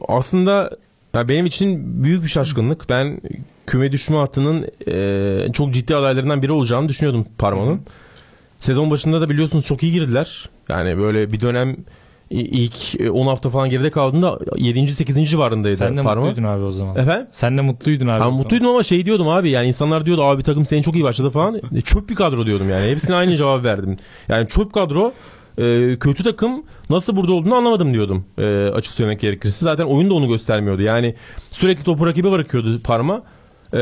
[0.08, 0.70] aslında
[1.14, 2.88] ya benim için büyük bir şaşkınlık.
[2.88, 3.20] Ben
[3.66, 7.80] küme düşme hattının eee, çok ciddi adaylarından biri olacağını düşünüyordum Parma'nın.
[8.58, 10.48] Sezon başında da biliyorsunuz çok iyi girdiler.
[10.68, 11.76] Yani böyle bir dönem
[12.30, 14.88] ilk e, 10 hafta falan geride kaldığında 7.
[14.88, 15.30] 8.
[15.30, 16.26] civarındaydı Sen de Parma.
[16.26, 16.96] mutluydun abi o zaman.
[16.96, 17.26] Efendim?
[17.32, 18.20] Sen de mutluydun abi.
[18.24, 21.30] Ben mutluydum ama şey diyordum abi yani insanlar diyordu abi takım senin çok iyi başladı
[21.30, 21.60] falan.
[21.76, 22.90] E, Çöp bir kadro diyordum yani.
[22.90, 23.96] Hepsine aynı cevap verdim.
[24.28, 25.12] Yani çöp kadro
[25.58, 28.24] e, kötü takım nasıl burada olduğunu anlamadım diyordum.
[28.38, 29.64] E, açık söylemek gerekirse.
[29.64, 30.82] Zaten oyun da onu göstermiyordu.
[30.82, 31.14] Yani
[31.52, 33.22] sürekli topu rakibe bırakıyordu Parma.
[33.74, 33.78] E,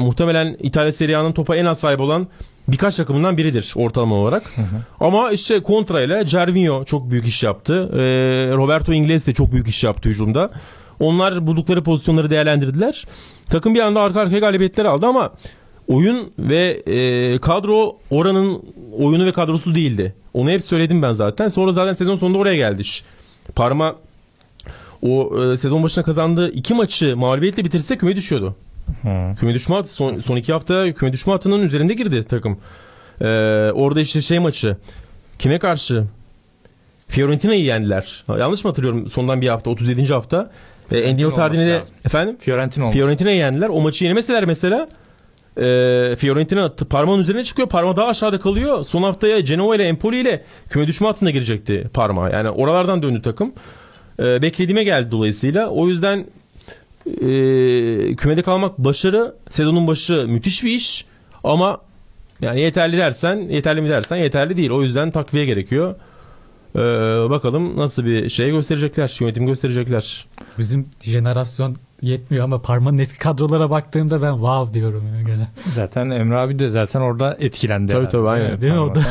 [0.00, 2.28] muhtemelen İtalya Serie A'nın topa en az sahip olan
[2.68, 4.52] birkaç takımından biridir ortalama olarak.
[5.00, 7.90] Ama işte kontra ile Cervinho çok büyük iş yaptı.
[7.92, 7.98] E,
[8.56, 10.50] Roberto Ingles de çok büyük iş yaptı hücumda.
[11.00, 13.04] Onlar buldukları pozisyonları değerlendirdiler.
[13.50, 15.32] Takım bir anda arka arkaya galibiyetler aldı ama
[15.88, 18.62] oyun ve e, kadro oranın
[18.98, 20.14] oyunu ve kadrosu değildi.
[20.34, 21.48] Onu hep söyledim ben zaten.
[21.48, 22.82] Sonra zaten sezon sonunda oraya geldi.
[23.54, 23.96] Parma
[25.02, 28.56] o e, sezon başına kazandığı iki maçı mağlubiyetle bitirse küme düşüyordu.
[29.02, 29.36] Hı.
[29.40, 32.58] Küme düşme hattı son, son iki hafta küme düşme hattının üzerinde girdi takım.
[33.20, 33.26] Ee,
[33.74, 34.76] orada işte şey maçı
[35.38, 36.04] kime karşı?
[37.08, 38.24] Fiorentina'yı yendiler.
[38.38, 39.06] Yanlış mı hatırlıyorum?
[39.10, 40.12] Sondan bir hafta 37.
[40.12, 40.50] hafta.
[40.92, 41.94] Ee, Endil lazım.
[42.04, 42.90] efendim Fiorentina.
[42.90, 43.68] Fiorentina'yı yendiler.
[43.68, 44.88] O maçı yenemeseler mesela
[45.56, 47.68] e, Fiorentina Parma'nın üzerine çıkıyor.
[47.68, 48.84] Parma daha aşağıda kalıyor.
[48.84, 52.30] Son haftaya Genoa ile Empoli ile küme düşme hattına girecekti Parma.
[52.30, 53.52] Yani oralardan döndü takım.
[54.18, 55.68] E, beklediğime geldi dolayısıyla.
[55.68, 56.26] O yüzden
[57.06, 59.34] e, kümede kalmak başarı.
[59.50, 61.06] Sezonun başı müthiş bir iş.
[61.44, 61.80] Ama
[62.40, 64.70] yani yeterli dersen, yeterli mi dersen yeterli değil.
[64.70, 65.94] O yüzden takviye gerekiyor.
[66.74, 66.80] E,
[67.30, 70.26] bakalım nasıl bir şey gösterecekler, yönetim gösterecekler.
[70.58, 71.76] Bizim jenerasyon
[72.06, 75.46] yetmiyor ama Parma'nın eski kadrolara baktığımda ben wow diyorum yani gene.
[75.74, 77.92] Zaten Emre abi de zaten orada etkilendi.
[77.92, 78.60] Tabii tabii, aynen.
[78.60, 79.02] Değil mi o da?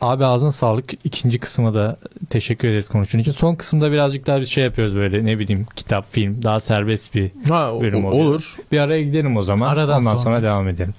[0.00, 0.92] Abi ağzına sağlık.
[1.06, 1.96] İkinci kısma da
[2.30, 3.32] teşekkür ederiz konuştuğun için.
[3.32, 7.30] Son kısımda birazcık daha bir şey yapıyoruz böyle ne bileyim kitap, film daha serbest bir
[7.48, 8.24] Ha, bölüm oluyor.
[8.24, 8.56] olur.
[8.72, 9.68] Bir araya gidelim o zaman.
[9.68, 10.22] Aradan Ondan sonra.
[10.24, 10.94] sonra devam edelim.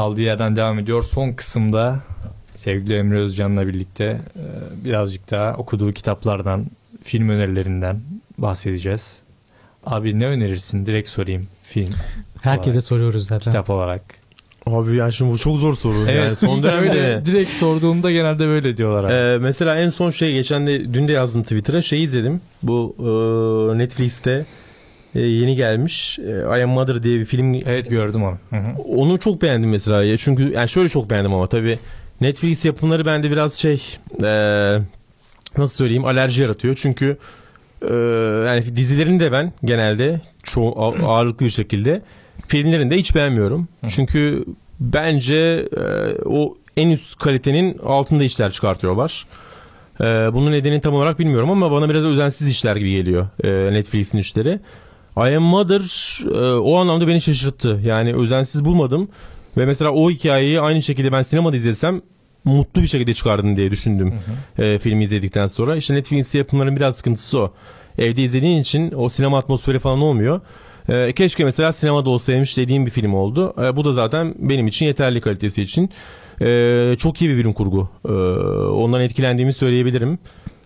[0.00, 1.02] Kaldığı yerden devam ediyor.
[1.02, 2.00] Son kısımda
[2.54, 6.66] sevgili Emre Özcan'la birlikte e, birazcık daha okuduğu kitaplardan,
[7.02, 8.00] film önerilerinden
[8.38, 9.22] bahsedeceğiz.
[9.86, 10.86] Abi ne önerirsin?
[10.86, 11.46] Direkt sorayım.
[11.62, 11.94] Film,
[12.42, 13.52] Herkese olarak, soruyoruz zaten.
[13.52, 14.02] kitap olarak.
[14.66, 16.10] Abi yani şimdi bu çok zor soru.
[16.10, 19.12] yani son dönemde direkt sorduğumda genelde böyle diyorlar abi.
[19.12, 22.40] Ee, mesela en son şey geçen de dün de yazdım Twitter'a şey izledim.
[22.62, 24.46] Bu e, Netflix'te
[25.14, 27.54] e, yeni gelmiş e, I Am Mother diye bir film.
[27.54, 28.38] Evet gördüm onu.
[28.50, 28.82] Hı hı.
[28.82, 30.04] Onu çok beğendim mesela.
[30.04, 31.78] Ya çünkü yani şöyle çok beğendim ama tabii
[32.20, 33.82] Netflix yapımları bende biraz şey
[34.22, 34.28] e,
[35.58, 36.74] nasıl söyleyeyim alerji yaratıyor.
[36.82, 37.16] Çünkü
[37.88, 37.94] e,
[38.46, 42.02] yani dizilerini de ben genelde çoğu ağırlıklı bir şekilde
[42.46, 43.68] filmlerini de hiç beğenmiyorum.
[43.88, 44.44] Çünkü
[44.80, 45.82] bence e,
[46.24, 49.26] o en üst kalitenin altında işler çıkartıyorlar.
[50.00, 54.18] E, bunun nedenini tam olarak bilmiyorum ama bana biraz özensiz işler gibi geliyor e, Netflix'in
[54.18, 54.60] işleri.
[55.20, 55.80] I Am Mother
[56.24, 57.80] e, o anlamda beni şaşırttı.
[57.84, 59.08] Yani özensiz bulmadım.
[59.56, 62.02] Ve mesela o hikayeyi aynı şekilde ben sinemada izlesem
[62.44, 64.14] mutlu bir şekilde çıkardım diye düşündüm
[64.58, 65.76] e, filmi izledikten sonra.
[65.76, 67.52] İşte Netflix yapımlarının biraz sıkıntısı o.
[67.98, 70.40] Evde izlediğin için o sinema atmosferi falan olmuyor.
[70.88, 73.54] E, keşke mesela sinemada olsaymış dediğim bir film oldu.
[73.64, 75.90] E, bu da zaten benim için yeterli kalitesi için.
[76.42, 77.88] E, çok iyi bir bilim kurgu.
[78.08, 78.12] E,
[78.70, 80.18] ondan etkilendiğimi söyleyebilirim.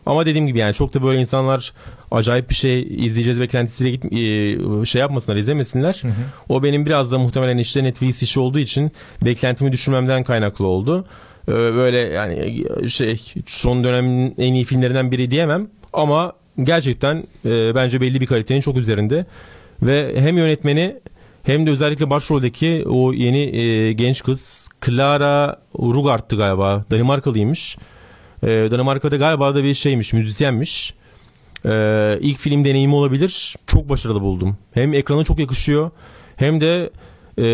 [0.07, 1.72] Ama dediğim gibi yani çok da böyle insanlar
[2.11, 6.02] acayip bir şey izleyeceğiz beklentisiyle git e, şey yapmasınlar, izlemesinler.
[6.48, 8.92] O benim biraz da muhtemelen işte Netflix işi olduğu için
[9.24, 11.07] beklentimi düşürmemden kaynaklı oldu.
[11.48, 16.32] E, Böyle yani şey son dönemin en iyi filmlerinden biri diyemem ama
[16.62, 19.26] gerçekten e, bence belli bir kalitenin çok üzerinde
[19.82, 20.96] ve hem yönetmeni
[21.42, 27.78] hem de özellikle başroldeki o yeni e, genç kız Clara Rugart'tı galiba Danimarkalıymış.
[28.45, 30.95] E, Danimarka'da galiba da bir şeymiş müzisyenmiş.
[31.64, 33.57] E, ilk film deneyimi olabilir.
[33.66, 34.57] Çok başarılı buldum.
[34.74, 35.90] Hem ekrana çok yakışıyor
[36.36, 36.90] hem de
[37.38, 37.47] e,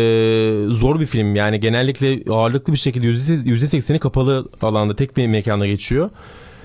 [0.69, 1.35] zor bir film.
[1.35, 6.09] Yani genellikle ağırlıklı bir şekilde %80'i kapalı alanda tek bir mekanda geçiyor.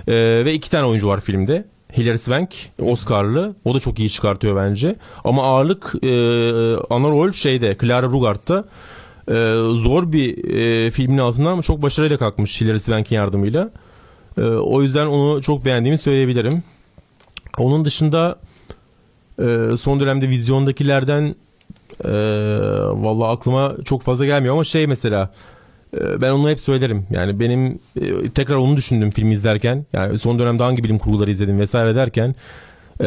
[0.08, 1.64] Ee, ve iki tane oyuncu var filmde.
[1.96, 2.50] Hilary Swank
[2.82, 3.54] Oscar'lı.
[3.64, 4.96] O da çok iyi çıkartıyor bence.
[5.24, 6.08] Ama ağırlık e,
[6.90, 8.64] ana rol şeyde Clara Rugart'ta.
[9.28, 9.34] E,
[9.74, 13.70] zor bir e, filmin altından çok başarıyla kalkmış Hilary Swank'in yardımıyla.
[14.38, 16.62] E, o yüzden onu çok beğendiğimi söyleyebilirim.
[17.58, 18.38] Onun dışında
[19.38, 21.34] e, son dönemde vizyondakilerden
[22.04, 22.10] e,
[22.92, 25.32] vallahi aklıma çok fazla gelmiyor ama şey mesela
[25.96, 27.06] e, ben onu hep söylerim.
[27.10, 29.86] Yani benim e, tekrar onu düşündüm filmi izlerken.
[29.92, 32.34] Yani son dönemde hangi bilim kurguları izledim vesaire derken
[33.00, 33.06] e,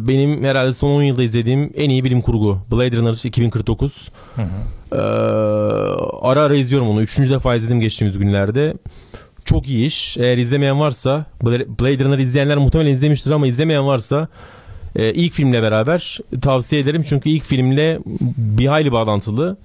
[0.00, 4.10] benim herhalde son 10 yılda izlediğim en iyi bilim kurgu Blade Runner 2049.
[4.36, 4.48] Hı hı.
[6.22, 7.02] Ara ara izliyorum onu.
[7.02, 8.74] Üçüncü defa izledim geçtiğimiz günlerde.
[9.46, 10.16] Çok iyi iş.
[10.16, 14.28] Eğer izlemeyen varsa Blade Runner izleyenler muhtemelen izlemiştir ama izlemeyen varsa
[14.96, 17.02] e, ilk filmle beraber tavsiye ederim.
[17.08, 17.98] Çünkü ilk filmle
[18.36, 19.56] bir hayli bağlantılı.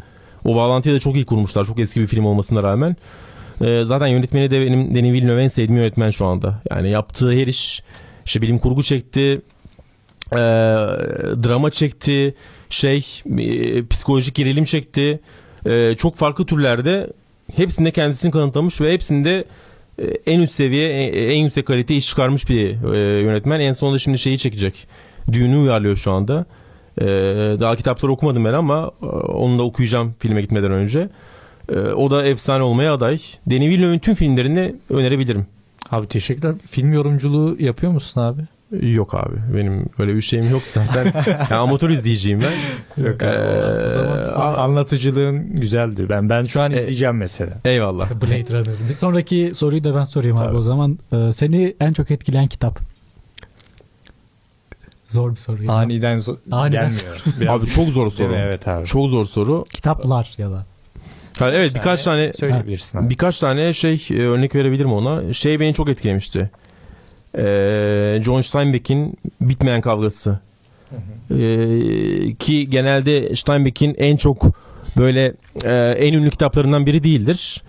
[0.46, 1.66] O bağlantıyı da çok iyi kurmuşlar.
[1.66, 2.96] Çok eski bir film olmasına rağmen.
[3.62, 6.62] E, zaten yönetmeni de benim Denis Villeneuve en sevdiğim yönetmen şu anda.
[6.72, 7.84] Yani yaptığı her iş
[8.26, 9.42] işte bilim kurgu çekti.
[10.32, 10.38] e,
[11.44, 12.36] drama çekti.
[12.70, 13.06] Şey
[13.90, 15.20] psikolojik gerilim çekti.
[15.98, 17.08] Çok farklı türlerde
[17.56, 19.46] hepsinde kendisini kanıtlamış ve hepsinde
[20.26, 23.60] en üst seviye e, en yüksek kalite iş çıkarmış bir e, yönetmen.
[23.60, 24.88] En sonunda şimdi şeyi çekecek.
[25.32, 26.46] Düğünü uyarlıyor şu anda.
[27.02, 27.06] E,
[27.60, 28.88] daha kitapları okumadım ben ama
[29.28, 31.10] onu da okuyacağım filme gitmeden önce.
[31.96, 33.20] O da efsane olmaya aday.
[33.48, 35.46] Denis Villeneuve'ün tüm filmlerini önerebilirim.
[35.92, 36.56] Abi teşekkürler.
[36.70, 38.42] Film yorumculuğu yapıyor musun abi?
[38.82, 41.14] Yok abi benim öyle bir şeyim yok zaten.
[41.40, 43.04] yani amatör izleyiciyim ben.
[43.04, 46.10] Yok abi, zaman Ee, an- anlatıcılığın güzeldir.
[46.10, 47.54] Ben ben şu an E- izleyeceğim mesela.
[47.66, 48.12] Eyvallah.
[48.22, 48.74] Blade Runner.
[48.90, 50.58] Bir sonraki soruyu da ben sorayım abi Tabii.
[50.58, 51.00] o zaman.
[51.14, 52.80] Ee, seni en çok etkileyen kitap?
[55.10, 55.64] Zor bir soru.
[55.64, 55.72] ya.
[55.74, 57.24] Aniden, zo- Aniden gelmiyor.
[57.40, 58.36] Biraz- Abi çok zor soru.
[58.36, 58.86] Evet abi.
[58.86, 59.64] Çok zor soru.
[59.70, 60.66] Kitaplar ya da.
[61.40, 63.10] Yani evet birkaç tane Söyleyebilirsin abi.
[63.10, 65.34] birkaç tane şey e, örnek verebilirim ona.
[65.34, 66.50] Şey beni çok etkilemişti.
[67.38, 70.40] Ee, John Steinbeck'in Bitmeyen Kavgası.
[71.32, 74.46] Ee, ki genelde Steinbeck'in en çok
[74.98, 77.64] böyle e, en ünlü kitaplarından biri değildir.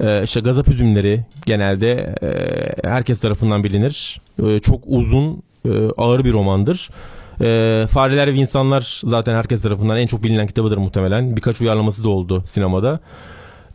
[0.00, 4.20] Ee, işte Gazap Üzümleri genelde e, herkes tarafından bilinir.
[4.62, 6.90] Çok uzun, e, ağır bir romandır.
[7.40, 11.36] Ee, Fareler ve İnsanlar zaten herkes tarafından en çok bilinen kitabıdır muhtemelen.
[11.36, 13.00] Birkaç uyarlaması da oldu sinemada.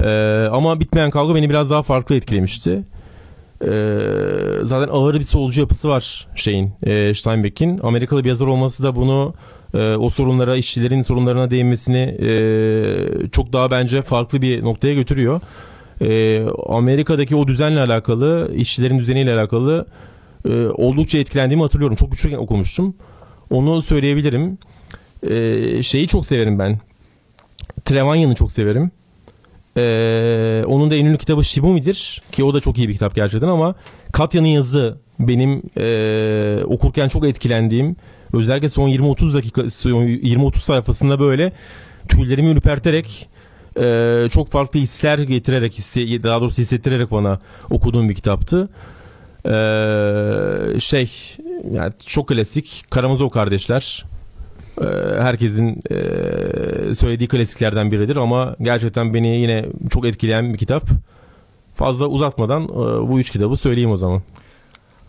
[0.03, 2.83] Ee, ama Bitmeyen Kavga beni biraz daha farklı etkilemişti.
[3.61, 3.65] Ee,
[4.61, 7.79] zaten ağır bir solcu yapısı var şeyin e, Steinbeck'in.
[7.83, 9.33] Amerikalı bir yazar olması da bunu
[9.73, 15.41] e, o sorunlara, işçilerin sorunlarına değinmesini e, çok daha bence farklı bir noktaya götürüyor.
[16.01, 19.85] E, Amerika'daki o düzenle alakalı, işçilerin düzeniyle alakalı
[20.49, 21.95] e, oldukça etkilendiğimi hatırlıyorum.
[21.95, 22.95] Çok küçükken okumuştum.
[23.49, 24.57] Onu söyleyebilirim.
[25.29, 26.79] E, şeyi çok severim ben.
[27.85, 28.91] Trevanya'nı çok severim.
[29.77, 33.47] Ee, onun da en ünlü kitabı Shibumi'dir ki o da çok iyi bir kitap gerçekten
[33.47, 33.75] ama
[34.11, 37.95] Katya'nın yazı benim e, okurken çok etkilendiğim
[38.33, 41.53] özellikle son 20-30 dakika son 20-30 sayfasında böyle
[42.09, 43.29] tüylerimi ürperterek
[43.79, 48.69] e, çok farklı hisler getirerek hissi, daha doğrusu hissettirerek bana okuduğum bir kitaptı.
[49.45, 51.11] Ee, şey
[51.71, 54.05] yani çok klasik Karamazov kardeşler
[55.21, 60.83] herkesin e, söylediği klasiklerden biridir ama gerçekten beni yine çok etkileyen bir kitap.
[61.75, 62.67] Fazla uzatmadan e,
[63.09, 64.21] bu üç kitabı söyleyeyim o zaman.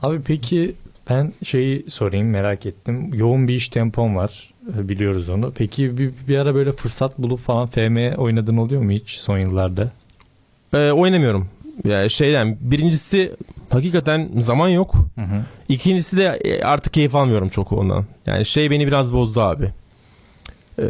[0.03, 0.75] Abi peki
[1.11, 3.11] ben şeyi sorayım merak ettim.
[3.15, 4.51] Yoğun bir iş tempon var.
[4.79, 5.53] e, Biliyoruz onu.
[5.57, 9.91] Peki bir, bir ara böyle fırsat bulup falan FM oynadığın oluyor mu hiç son yıllarda?
[10.75, 11.49] Ee, oynamıyorum.
[11.85, 13.33] Yani şeyden birincisi
[13.75, 14.95] hakikaten zaman yok.
[15.15, 15.43] Hı hı.
[15.69, 18.05] İkincisi de e, artık keyif almıyorum çok ondan.
[18.27, 19.73] Yani şey beni biraz bozdu abi.
[20.79, 20.85] Ee,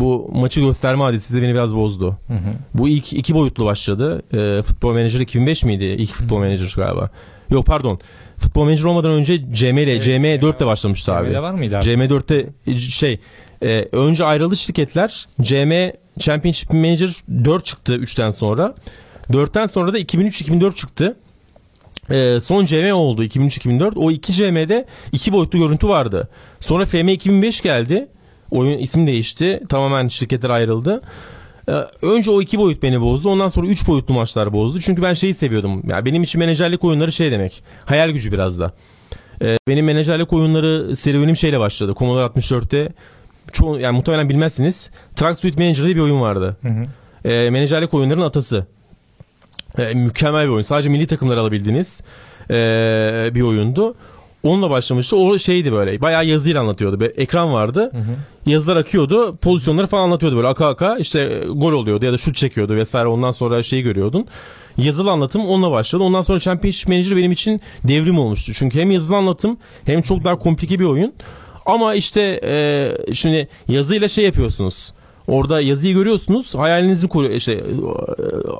[0.00, 2.18] bu maçı gösterme hadisi de beni biraz bozdu.
[2.26, 2.52] Hı hı.
[2.74, 4.22] Bu ilk iki boyutlu başladı.
[4.32, 5.84] Ee, Futbol Manager 2005 miydi?
[5.84, 7.10] İlk Futbol Manager galiba.
[7.50, 8.00] Yok pardon.
[8.36, 11.26] Futbol Manager olmadan önce CM ile Evet, CM4 ile başlamıştı abi.
[11.26, 11.84] CM'de var mıydı abi?
[11.84, 12.46] CM4'te
[12.78, 13.20] şey
[13.62, 15.26] e, önce ayrıldı şirketler.
[15.42, 17.10] CM Championship Manager
[17.44, 18.74] 4 çıktı 3'ten sonra.
[19.30, 21.16] 4'ten sonra da 2003-2004 çıktı.
[22.10, 23.92] E, son CM oldu 2003-2004.
[23.96, 26.28] O iki CM'de iki boyutlu görüntü vardı.
[26.60, 28.08] Sonra FM 2005 geldi.
[28.50, 29.62] Oyun isim değişti.
[29.68, 31.02] Tamamen şirketler ayrıldı.
[31.68, 33.28] Ee, Önce o iki boyut beni bozdu.
[33.28, 34.80] Ondan sonra üç boyutlu maçlar bozdu.
[34.80, 35.82] Çünkü ben şeyi seviyordum.
[35.88, 37.62] Ya benim için menajerlik oyunları şey demek.
[37.84, 38.72] Hayal gücü biraz da.
[39.42, 41.94] Ee, benim menajerlik oyunları serüvenim şeyle başladı.
[41.98, 42.88] Commodore 64'te
[43.52, 44.90] çoğu yani muhtemelen bilmezsiniz.
[45.16, 46.56] Truck Suite Manager diye bir oyun vardı.
[46.62, 46.84] Hı hı.
[47.24, 48.66] Ee, menajerlik oyunların atası.
[49.78, 50.62] Ee, mükemmel bir oyun.
[50.62, 52.00] Sadece milli takımları alabildiğiniz
[52.50, 53.94] ee, bir oyundu.
[54.42, 55.16] Onunla başlamıştı.
[55.16, 56.00] O şeydi böyle.
[56.00, 57.00] Bayağı yazıyla anlatıyordu.
[57.00, 57.92] Bir ekran vardı.
[58.46, 59.36] Yazılar akıyordu.
[59.36, 60.98] Pozisyonları falan anlatıyordu böyle aka aka.
[60.98, 63.08] İşte e, gol oluyordu ya da şut çekiyordu vesaire.
[63.08, 64.26] Ondan sonra şeyi görüyordun.
[64.78, 66.02] Yazılı anlatım onunla başladı.
[66.02, 68.52] Ondan sonra Championship Manager benim için devrim olmuştu.
[68.54, 71.14] Çünkü hem yazılı anlatım hem çok daha komplike bir oyun.
[71.66, 74.92] Ama işte e, şimdi yazıyla şey yapıyorsunuz.
[75.28, 76.54] Orada yazıyı görüyorsunuz.
[76.54, 77.32] Hayalinizi kuruyor.
[77.32, 77.62] işte e,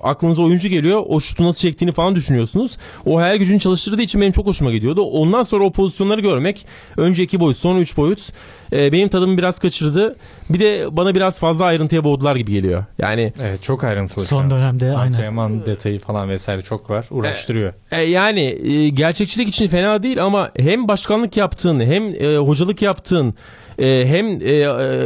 [0.02, 1.02] aklınıza oyuncu geliyor.
[1.08, 2.76] O şutu nasıl çektiğini falan düşünüyorsunuz.
[3.06, 5.02] O hayal gücünü çalıştırdığı için benim çok hoşuma gidiyordu.
[5.02, 6.66] Ondan sonra o pozisyonları görmek
[6.96, 8.32] önce iki boyut sonra üç boyut
[8.72, 10.16] e, benim tadımı biraz kaçırdı.
[10.50, 12.84] Bir de bana biraz fazla ayrıntıya boğdular gibi geliyor.
[12.98, 14.24] Yani Evet çok ayrıntılı.
[14.24, 14.50] şu Son an.
[14.50, 15.12] dönemde aynen.
[15.12, 17.06] Antrenman detayı falan vesaire çok var.
[17.10, 17.72] Uğraştırıyor.
[17.90, 23.34] E, yani e, gerçekçilik için fena değil ama hem başkanlık yaptığın hem e, hocalık yaptığın
[23.78, 24.52] e, hem e,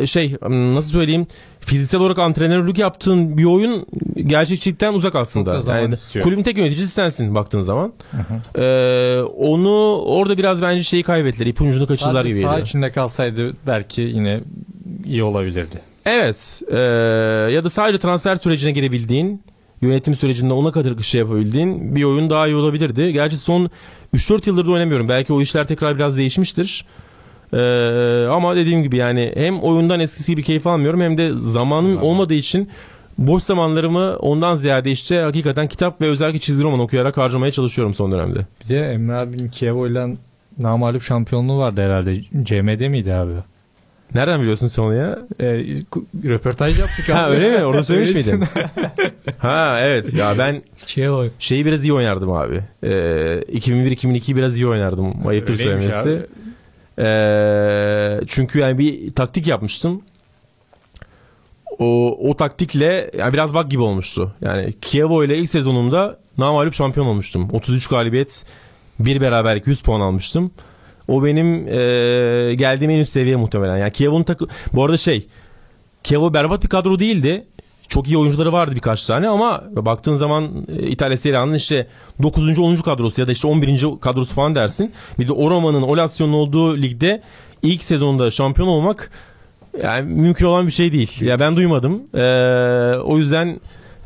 [0.02, 1.26] e, şey nasıl söyleyeyim
[1.66, 3.86] fiziksel olarak antrenörlük yaptığın bir oyun
[4.16, 5.74] gerçekçilikten uzak aslında.
[5.78, 6.24] Yani istiyor.
[6.24, 7.92] kulübün tek yöneticisi sensin baktığın zaman.
[8.58, 11.46] E, onu orada biraz bence şeyi kaybettiler.
[11.46, 12.66] ipucunu kaçırdılar Sadece gibi geliyor.
[12.66, 14.40] içinde kalsaydı belki yine
[15.04, 15.80] iyi olabilirdi.
[16.06, 16.62] Evet.
[16.70, 16.76] e,
[17.52, 19.42] ya da sadece transfer sürecine girebildiğin,
[19.82, 23.12] yönetim sürecinde ona kadar şey yapabildiğin bir oyun daha iyi olabilirdi.
[23.12, 23.70] Gerçi son
[24.14, 25.08] 3-4 yıldır da oynamıyorum.
[25.08, 26.86] Belki o işler tekrar biraz değişmiştir.
[27.54, 32.04] E, ama dediğim gibi yani hem oyundan eskisi gibi keyif almıyorum hem de zamanım Zaman.
[32.04, 32.68] olmadığı için
[33.18, 38.12] boş zamanlarımı ondan ziyade işte hakikaten kitap ve özellikle çizgi roman okuyarak harcamaya çalışıyorum son
[38.12, 38.38] dönemde.
[38.64, 40.08] Bir de Emre abinin Kievo'yla
[40.58, 42.20] namalup şampiyonluğu vardı herhalde.
[42.44, 43.32] CM'de miydi abi?
[44.14, 45.18] Nereden biliyorsun sen onu ya?
[45.40, 45.44] Ee,
[45.90, 47.16] ku- röportaj yaptık abi.
[47.16, 47.64] Ha öyle mi?
[47.64, 48.44] Orada söylemiş miydin?
[49.38, 50.62] ha evet ya ben
[51.10, 51.24] o.
[51.38, 52.60] Şeyi biraz iyi oynardım abi.
[52.82, 55.12] Ee, 2001-2002'yi biraz iyi oynardım.
[55.26, 56.10] Ayıptır söylemesi.
[56.10, 56.20] abi.
[56.98, 60.02] Ee, çünkü yani bir taktik yapmıştım.
[61.78, 64.34] O, o taktikle yani biraz bak gibi olmuştu.
[64.40, 67.48] Yani Kievo ile ilk sezonumda namalup şampiyon olmuştum.
[67.52, 68.44] 33 galibiyet,
[69.00, 70.50] bir beraberlik 100 puan almıştım.
[71.08, 73.76] O benim e, geldiğim en üst seviye muhtemelen.
[73.76, 74.46] Yani Kievo'nun takı...
[74.72, 75.26] Bu arada şey,
[76.02, 77.46] Kievo berbat bir kadro değildi.
[77.92, 81.86] Çok iyi oyuncuları vardı birkaç tane ama baktığın zaman e, İtalya Serie A'nın işte
[82.22, 82.58] 9.
[82.58, 82.76] 10.
[82.76, 83.84] kadrosu ya da işte 11.
[84.00, 84.92] kadrosu falan dersin.
[85.18, 87.22] Bir de o Roma'nın, o Lazio'nun olduğu ligde
[87.62, 89.10] ilk sezonda şampiyon olmak
[89.82, 91.22] yani mümkün olan bir şey değil.
[91.22, 92.02] Ya ben duymadım.
[92.14, 93.60] Ee, o yüzden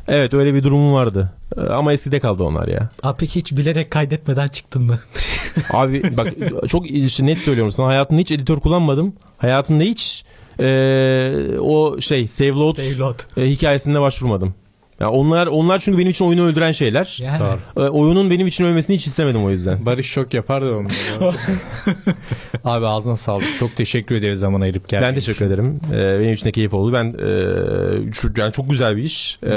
[0.07, 1.31] evet öyle bir durumum vardı.
[1.57, 2.89] Ee, ama eskide kaldı onlar ya.
[3.03, 4.99] Abi peki hiç bilerek kaydetmeden çıktın mı?
[5.73, 6.27] Abi bak
[6.67, 6.91] çok
[7.21, 7.87] net söylüyorum sana.
[7.87, 9.13] Hayatımda hiç editör kullanmadım.
[9.37, 10.25] Hayatımda hiç
[10.59, 13.19] ee, o şey save load Save load.
[13.37, 14.53] e, hikayesinde başvurmadım.
[14.99, 17.17] Ya onlar onlar çünkü benim için oyunu öldüren şeyler.
[17.21, 17.39] Yani.
[17.39, 17.85] Doğru.
[17.85, 19.85] E, oyunun benim için ölmesini hiç istemedim o yüzden.
[19.85, 20.87] Barış şok yapardı onu.
[22.63, 23.57] abi ağzına sağlık.
[23.59, 25.45] Çok teşekkür ederiz zaman ayırıp geldiğin Ben teşekkür için.
[25.45, 25.79] ederim.
[25.93, 26.93] E, benim için de keyif oldu.
[26.93, 29.39] Ben e, şu- yani çok güzel bir iş.
[29.43, 29.47] E,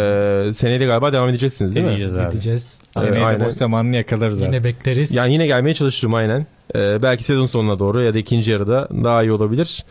[0.54, 1.92] seneye de galiba devam edeceksiniz değil mi?
[1.92, 2.30] Edeceğiz abi.
[2.30, 2.78] Gideceğiz.
[2.98, 3.46] Seneye de Aynen.
[3.46, 4.46] boş zamanını yakalarız abi.
[4.46, 5.14] Yine bekleriz.
[5.14, 6.46] Yani yine gelmeye çalışırım aynen.
[6.74, 9.84] E, belki sezon sonuna doğru ya da ikinci yarıda daha iyi olabilir.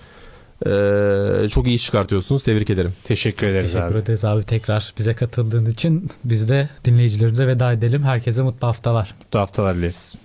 [0.66, 2.44] E, çok iyi iş çıkartıyorsunuz.
[2.44, 2.94] Tebrik ederim.
[3.04, 3.98] Teşekkür ederiz Teşekkür abi.
[4.00, 6.10] ederiz abi tekrar bize katıldığın için.
[6.24, 8.04] Biz de dinleyicilerimize veda edelim.
[8.04, 9.14] Herkese mutlu haftalar.
[9.20, 10.16] Mutlu haftalar dileriz.